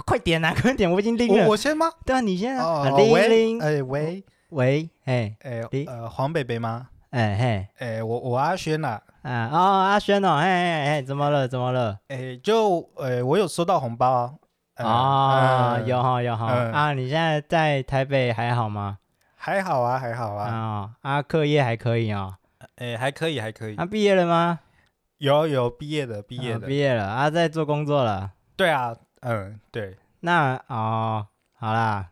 [0.00, 0.54] 快点啊！
[0.60, 1.46] 快点，我已经拎了。
[1.48, 1.90] 我先吗？
[2.04, 2.82] 对啊，你先啊。
[2.94, 6.88] 喂，哎喂喂，哎哎呃，黄北北吗？
[7.10, 9.00] 哎嘿，哎我我阿轩呐。
[9.22, 9.58] 啊哦，
[9.90, 11.46] 阿轩哦，哎哎哎，怎么了？
[11.46, 11.98] 怎么了？
[12.08, 14.32] 哎，就呃，我有收到红包啊。
[14.76, 16.92] 啊，有哈有哈啊！
[16.94, 18.98] 你现在在台北还好吗？
[19.36, 20.48] 还好啊，还好啊。
[20.50, 22.38] 啊啊，课业还可以啊。
[22.76, 23.76] 哎，还可以，还可以。
[23.76, 24.60] 啊，毕业了吗？
[25.18, 28.32] 有有毕业的，毕业的，毕业了啊，在做工作了。
[28.56, 29.96] 对啊，嗯，对。
[30.20, 32.10] 那哦，好啦，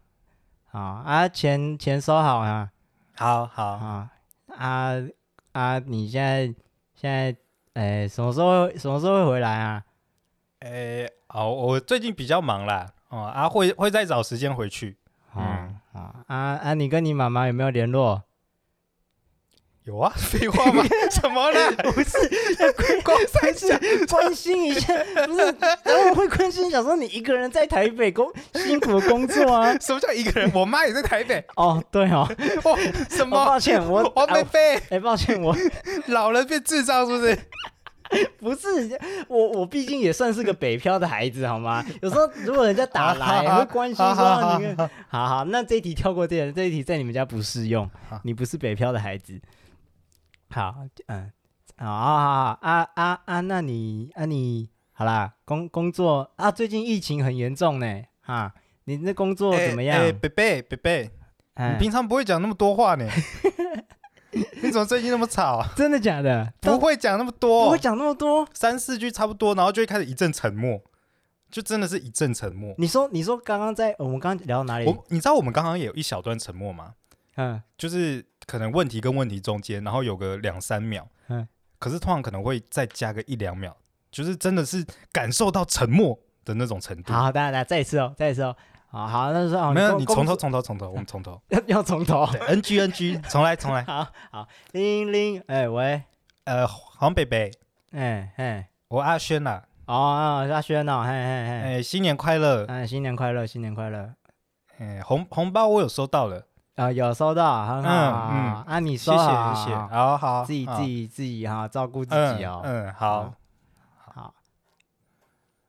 [0.67, 2.71] 好啊，钱钱收好啊，
[3.17, 4.11] 好好啊
[4.57, 4.93] 啊
[5.53, 5.79] 啊！
[5.81, 6.47] 你现在
[6.95, 7.37] 现在
[7.75, 9.85] 诶，什么时候什么时候会回来啊？
[10.61, 14.97] 诶，哦，我最近比较忙啦，哦啊，会会再找时间回去。
[15.37, 16.75] 嗯，好啊啊！
[16.75, 18.23] 你跟你妈妈有没有联络？
[19.91, 20.85] 有啊，废话吗？
[21.11, 21.73] 什么呢？
[21.83, 22.17] 不是，
[23.03, 24.95] 关心关心一下，
[25.27, 25.45] 不是，
[25.85, 29.77] 然后我会关心，想说你一个人在台北工辛苦的工作啊？
[29.81, 30.49] 什么叫一个人？
[30.55, 31.45] 我妈也在台北。
[31.57, 32.29] 哦，对哦。
[32.63, 32.79] 哦，
[33.11, 33.45] 什么？
[33.45, 34.81] 抱歉，我我没背。
[34.91, 35.57] 哎，抱歉，我
[36.07, 37.37] 老人变智障是不是？
[38.39, 38.97] 不是，
[39.29, 41.85] 我我毕竟也算是个北漂的孩子，好吗？
[42.01, 44.77] 有时候如果人家打来，会关心说你。
[45.09, 47.91] 好好，那这一题跳过电，这一题在你们家不适用。
[48.23, 49.41] 你不是北漂的孩子。
[50.53, 50.75] 好，
[51.07, 51.31] 嗯，
[51.77, 58.53] 好，好，好，啊，啊，啊，那你，啊，你，好啦，工工作啊，最近疫情很严重呢，哈，
[58.85, 60.01] 你那工作怎么样？
[60.01, 61.11] 哎，贝贝，贝贝，
[61.57, 63.07] 你平常不会讲那么多话呢，
[64.63, 65.65] 你怎么最近那么吵？
[65.77, 66.53] 真的假的？
[66.61, 70.83] 不会讲那么多，不会讲那么多，三四句差不多，然后就会开始一阵沉默，
[71.49, 72.75] 就真的是一阵沉默。
[72.77, 74.87] 你说，你说刚刚在我们刚刚聊到哪里？
[74.87, 76.95] 我，你知道我们刚刚也有一小段沉默吗？
[77.37, 78.27] 嗯，就是。
[78.47, 81.47] 可能问题跟问题中间，然后有个两三秒，嗯，
[81.79, 83.73] 可是通常可能会再加个一两秒，
[84.11, 87.13] 就是真的是感受到沉默的那种程度。
[87.13, 88.57] 好，大家来再一次哦，再一次哦，
[88.89, 91.41] 好好，那就说没有，你从头从头从头，我们从头。
[91.49, 96.03] 要 要从头，NG NG，重来重来，好好，零零，哎喂，
[96.45, 97.53] 呃，黄北北，
[97.93, 104.13] 哎哎，我阿轩呐，哦阿轩呐，嘿嘿嘿，哎新年快乐，哎新年快乐，新年快乐，
[104.79, 106.47] 哎红红包我有收到了。
[106.81, 108.65] 啊，有收到，很好啊！
[108.67, 112.63] 啊，你收，谢谢谢谢，好好，自己自己自己哈，照顾自己哦。
[112.65, 113.35] 嗯，好，
[113.99, 114.35] 好。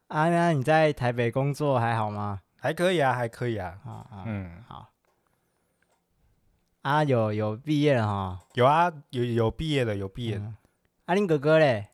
[0.07, 2.39] 啊，那你在台北工作还好吗？
[2.57, 3.77] 还可以啊，还可以啊。
[3.85, 4.87] 啊嗯，好。
[6.83, 8.39] 啊，有有毕业了哈？
[8.53, 10.41] 有啊，有有毕业了，有毕业。
[11.07, 11.89] 阿林哥哥嘞？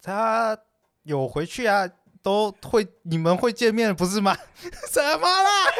[0.00, 0.56] 他
[1.02, 1.86] 有回去啊。
[2.22, 4.36] 都会，你们会见面不是吗？
[4.90, 5.70] 什么啦？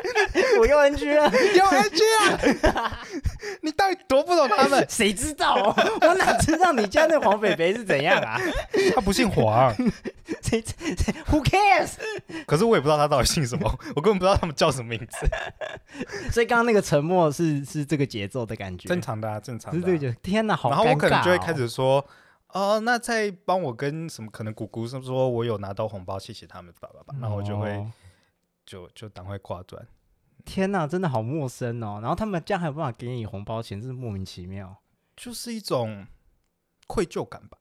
[0.61, 3.01] 我用 NG 了，用 NG 啊！
[3.63, 4.85] 你到底多不懂他们？
[4.89, 5.75] 谁知道？
[6.01, 8.41] 我哪知道你家那黄北北是怎样啊？
[8.95, 9.75] 他不姓黄。
[10.43, 10.63] 谁
[11.31, 11.93] ？Who cares？
[12.47, 16.31] 可是我也不知道他到底姓什么，我根本不知道他们叫什么名字。
[16.31, 19.81] 所以刚刚那个沉默是是这个节奏的感觉，正常的啊，正常的。
[19.85, 20.77] 对对对，天哪，好尴尬。
[20.77, 22.05] 然后我可能就会开始说。
[22.49, 24.31] 哦，那再帮我跟什么？
[24.31, 27.15] 可能姑姑是说我有拿到红包，谢谢他们，爸爸爸。
[27.19, 27.93] 然后我就会、哦、
[28.65, 29.87] 就就赶快挂断。
[30.45, 31.99] 天哪，真的好陌生哦！
[32.01, 34.75] 然后他们这样还有办法给你红包钱，真是莫名其妙。
[35.15, 36.07] 就是一种
[36.87, 37.59] 愧疚感吧。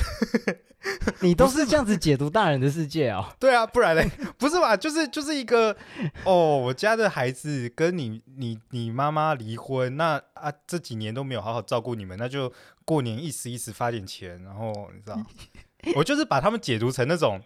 [1.20, 3.32] 你都是这样子解读大人的世界哦？
[3.38, 4.10] 对啊，不然嘞？
[4.38, 4.76] 不是吧？
[4.76, 5.76] 就是就是一个
[6.24, 12.52] 哦，我家的孩子跟你你你妈妈离婚，那啊这几年都没有好好照顾你们，那就。
[12.82, 15.24] 过年一时一时发点钱，然后你知道，
[15.94, 17.40] 我就是把他们解读成那种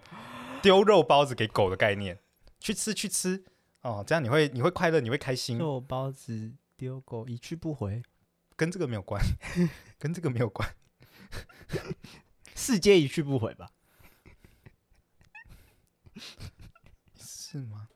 [0.63, 2.19] 丢肉包子给狗的概念，
[2.59, 3.45] 去吃去吃
[3.83, 5.59] 哦，这样你会你会快乐，你会开心。
[5.59, 8.03] 肉包子丢狗一去不回，
[8.57, 9.21] 跟这个没有关，
[9.99, 10.67] 跟这个没有关，
[12.55, 13.69] 世界一去不回吧？
[17.19, 17.89] 是吗？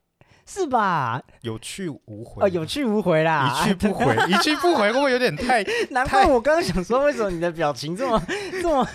[0.44, 1.22] 是吧？
[1.42, 3.62] 有去无回哦，有去无回啦！
[3.64, 5.62] 一去不回， 一去不回，会不会有点太？
[5.90, 8.18] 难怪我刚刚想说，为什么你的表情这么
[8.62, 8.88] 这么？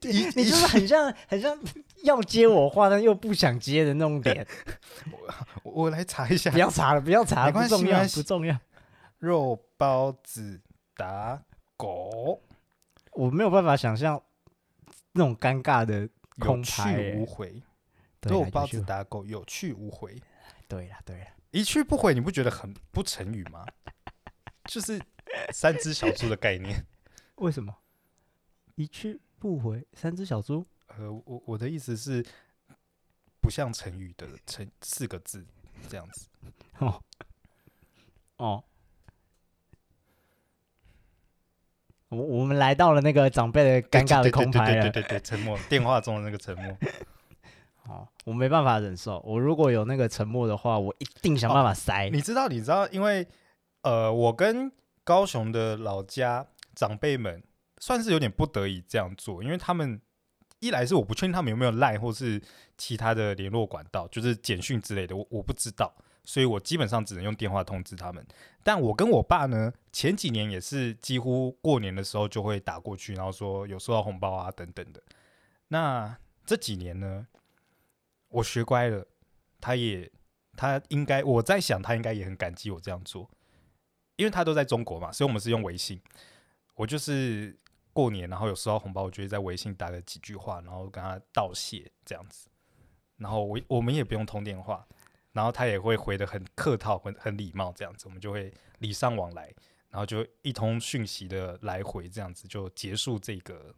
[0.00, 1.56] 你你就是很像很像
[2.02, 4.46] 要接我话，但又不想接的那种脸。
[5.64, 8.58] 我我来查一下，不要查了，不要查了，不重要，不重要。
[9.18, 10.62] 肉包子
[10.96, 11.42] 打
[11.76, 12.40] 狗，
[13.12, 14.22] 我没有办法想象
[15.18, 16.08] 那种尴尬的
[16.38, 17.62] 空拍，有去无回。
[18.22, 20.16] 肉包子打狗，有去无回。
[20.68, 23.66] 对了对了，一去不回，你不觉得很不成语吗？
[24.66, 25.00] 就是
[25.52, 26.86] 三只小猪的概念。
[27.36, 27.76] 为什么
[28.76, 29.84] 一去不回？
[29.94, 30.64] 三只小猪？
[30.86, 32.24] 呃，我我的意思是，
[33.40, 35.44] 不像成语的成四个字
[35.88, 36.28] 这样子。
[36.78, 37.02] 哦
[38.36, 38.64] 哦，
[42.10, 44.82] 我我们来到了那个长辈的尴尬的空拍了。
[44.82, 46.76] 对对对，对，沉默，电话中的那个沉默。
[47.86, 49.18] 哦，我没办法忍受。
[49.20, 52.10] 我如果有那个沉默的话，我一定想办法塞。
[52.10, 53.26] 你知道，你知道，因为
[53.82, 54.70] 呃，我跟
[55.04, 57.42] 高雄的老家长辈们
[57.78, 60.00] 算是有点不得已这样做，因为他们
[60.60, 62.40] 一来是我不确定他们有没有赖或是
[62.76, 65.94] 其他的联络管道，就是简讯之类的，我我不知道，
[66.28, 68.22] 所以我基本上只能用电话通知他们。
[68.62, 75.02] 但我跟我爸呢，前几年也是几乎过年的时候就会打过去，然后说有收到红包啊等等的。
[75.68, 76.14] 那
[76.44, 77.26] 这几年呢，
[78.28, 79.06] 我学乖了，
[79.58, 80.12] 他也
[80.54, 83.30] 他应该我在想他应该也很感激我这样做，
[84.16, 85.98] 因为他都在中国嘛，所以我们是用微信。
[86.74, 87.58] 我就是
[87.94, 92.50] 过年然后有收到红包，我就在微信打了几句话，然后跟他道谢这样子。
[93.16, 94.86] 然后我我们也不用通电话，
[95.38, 99.54] 然后他也会回得很客套、很很礼貌这样子，我们就会礼尚往来，
[99.88, 103.72] 然后就一通讯息的来回这样子就结束这个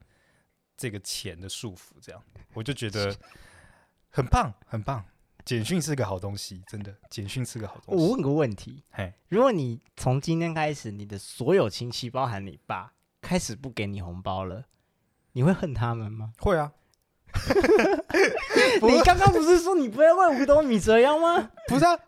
[0.74, 2.22] 这个钱的束缚，这样
[2.54, 3.14] 我就觉得
[4.08, 5.04] 很棒很棒。
[5.44, 8.02] 简讯是个好东西，真的，简讯是个好东西。
[8.02, 14.64] 我问个问题，嘿，如果你从今天开始，你的所有亲戚，包含你爸，开始不给你红包了，
[15.32, 16.32] 你会恨他们吗？
[16.38, 16.72] 会啊。
[18.82, 21.50] 你刚刚不是说你不要为五斗米折腰吗？
[21.68, 21.98] 不是啊，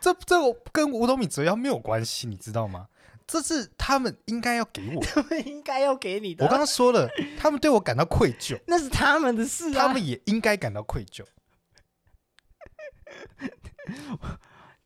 [0.00, 0.36] 这这
[0.72, 2.88] 跟五斗米折腰没有关系，你知道吗？
[3.26, 6.44] 这是他们应该要给我， 他们应该要给你的。
[6.46, 7.08] 我刚刚说了，
[7.38, 11.24] 他们对我感到愧疚， 那是他们的事啊，他们也应该感到愧疚。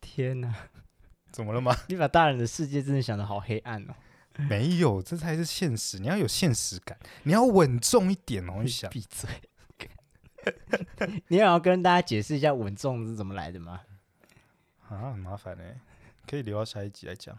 [0.00, 0.52] 天哪，
[1.30, 1.76] 怎么了吗？
[1.86, 3.94] 你把大人的世界真的想的好黑暗哦。
[4.48, 5.98] 没有，这才是现实。
[5.98, 8.60] 你要有现实感，你要稳重一点哦。
[8.62, 9.28] 你想闭嘴。
[11.28, 13.80] 你要跟大家解释一下稳重是怎么来的吗？
[14.88, 15.64] 啊，很麻烦呢，
[16.26, 17.38] 可以留到下一集来讲。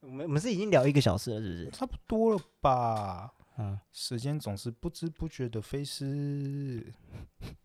[0.00, 1.70] 我们我们是已经聊一个小时了，是不是？
[1.70, 3.32] 差不多了吧？
[3.56, 6.92] 嗯，时间总是不知不觉的飞逝。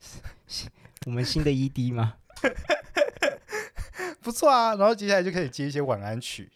[1.06, 2.18] 我们新的 ED 吗？
[4.22, 6.52] 不错啊，然后接下来就可以接一些晚安曲，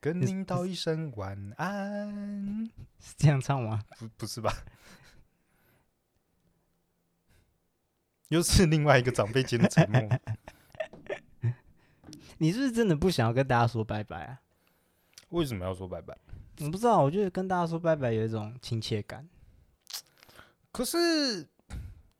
[0.00, 3.84] 跟您道一声晚安，是这样唱吗？
[3.98, 4.52] 不，不是吧？
[8.28, 10.02] 又是另外一个长辈间的沉默。
[12.38, 14.40] 你是不是真的不想要跟大家说拜拜啊？
[15.30, 16.16] 为什么要说拜拜？
[16.60, 19.26] 我不知道，我觉得跟大家说拜拜有一种亲切感。
[20.70, 21.48] 可是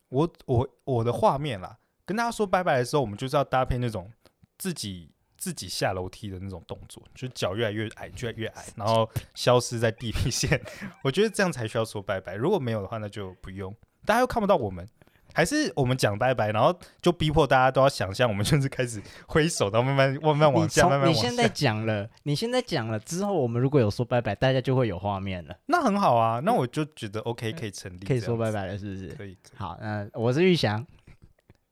[0.09, 4.11] 我我我的画面啦，跟大家说拜拜的时候，我们就是要搭配那种
[4.57, 10.59] 自己自己下楼梯的那种动作，就是脚越来越矮，越来越矮，然后消失在地平线。
[11.05, 12.35] 我觉得这样才需要说拜拜。
[12.35, 13.75] 如果没有的话，那就不用，
[14.07, 14.89] 大家又看不到我们。
[15.37, 21.21] 还是我们讲拜拜，然后就逼迫大家都要想象，我们就是开始挥手，然后慢慢慢慢往下，慢慢往下。
[21.21, 25.55] 你现在讲了，你现在讲了之后，我们如果有说拜拜，大家就会有画面了。
[25.67, 29.09] 那很好啊，那我就觉得 OK，可以成立，可以说拜拜了，是不是？
[29.09, 29.35] 可以。
[29.35, 30.87] 可以好，那我是玉祥，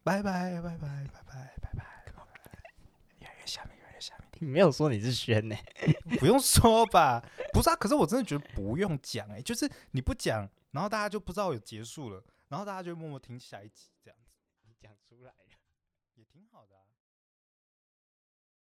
[0.02, 1.84] 拜拜拜拜拜拜拜拜拜。
[3.20, 4.28] 越来越下面，越来越下面。
[4.40, 5.56] 你没有说你是轩呢？
[6.20, 7.24] 不用说吧？
[7.54, 12.22] 不是啊，可是我真的觉得不用讲哎，就是你不讲，然后大家就不知道有结束了。
[12.54, 14.16] 然后大家就默默听下一集，这样。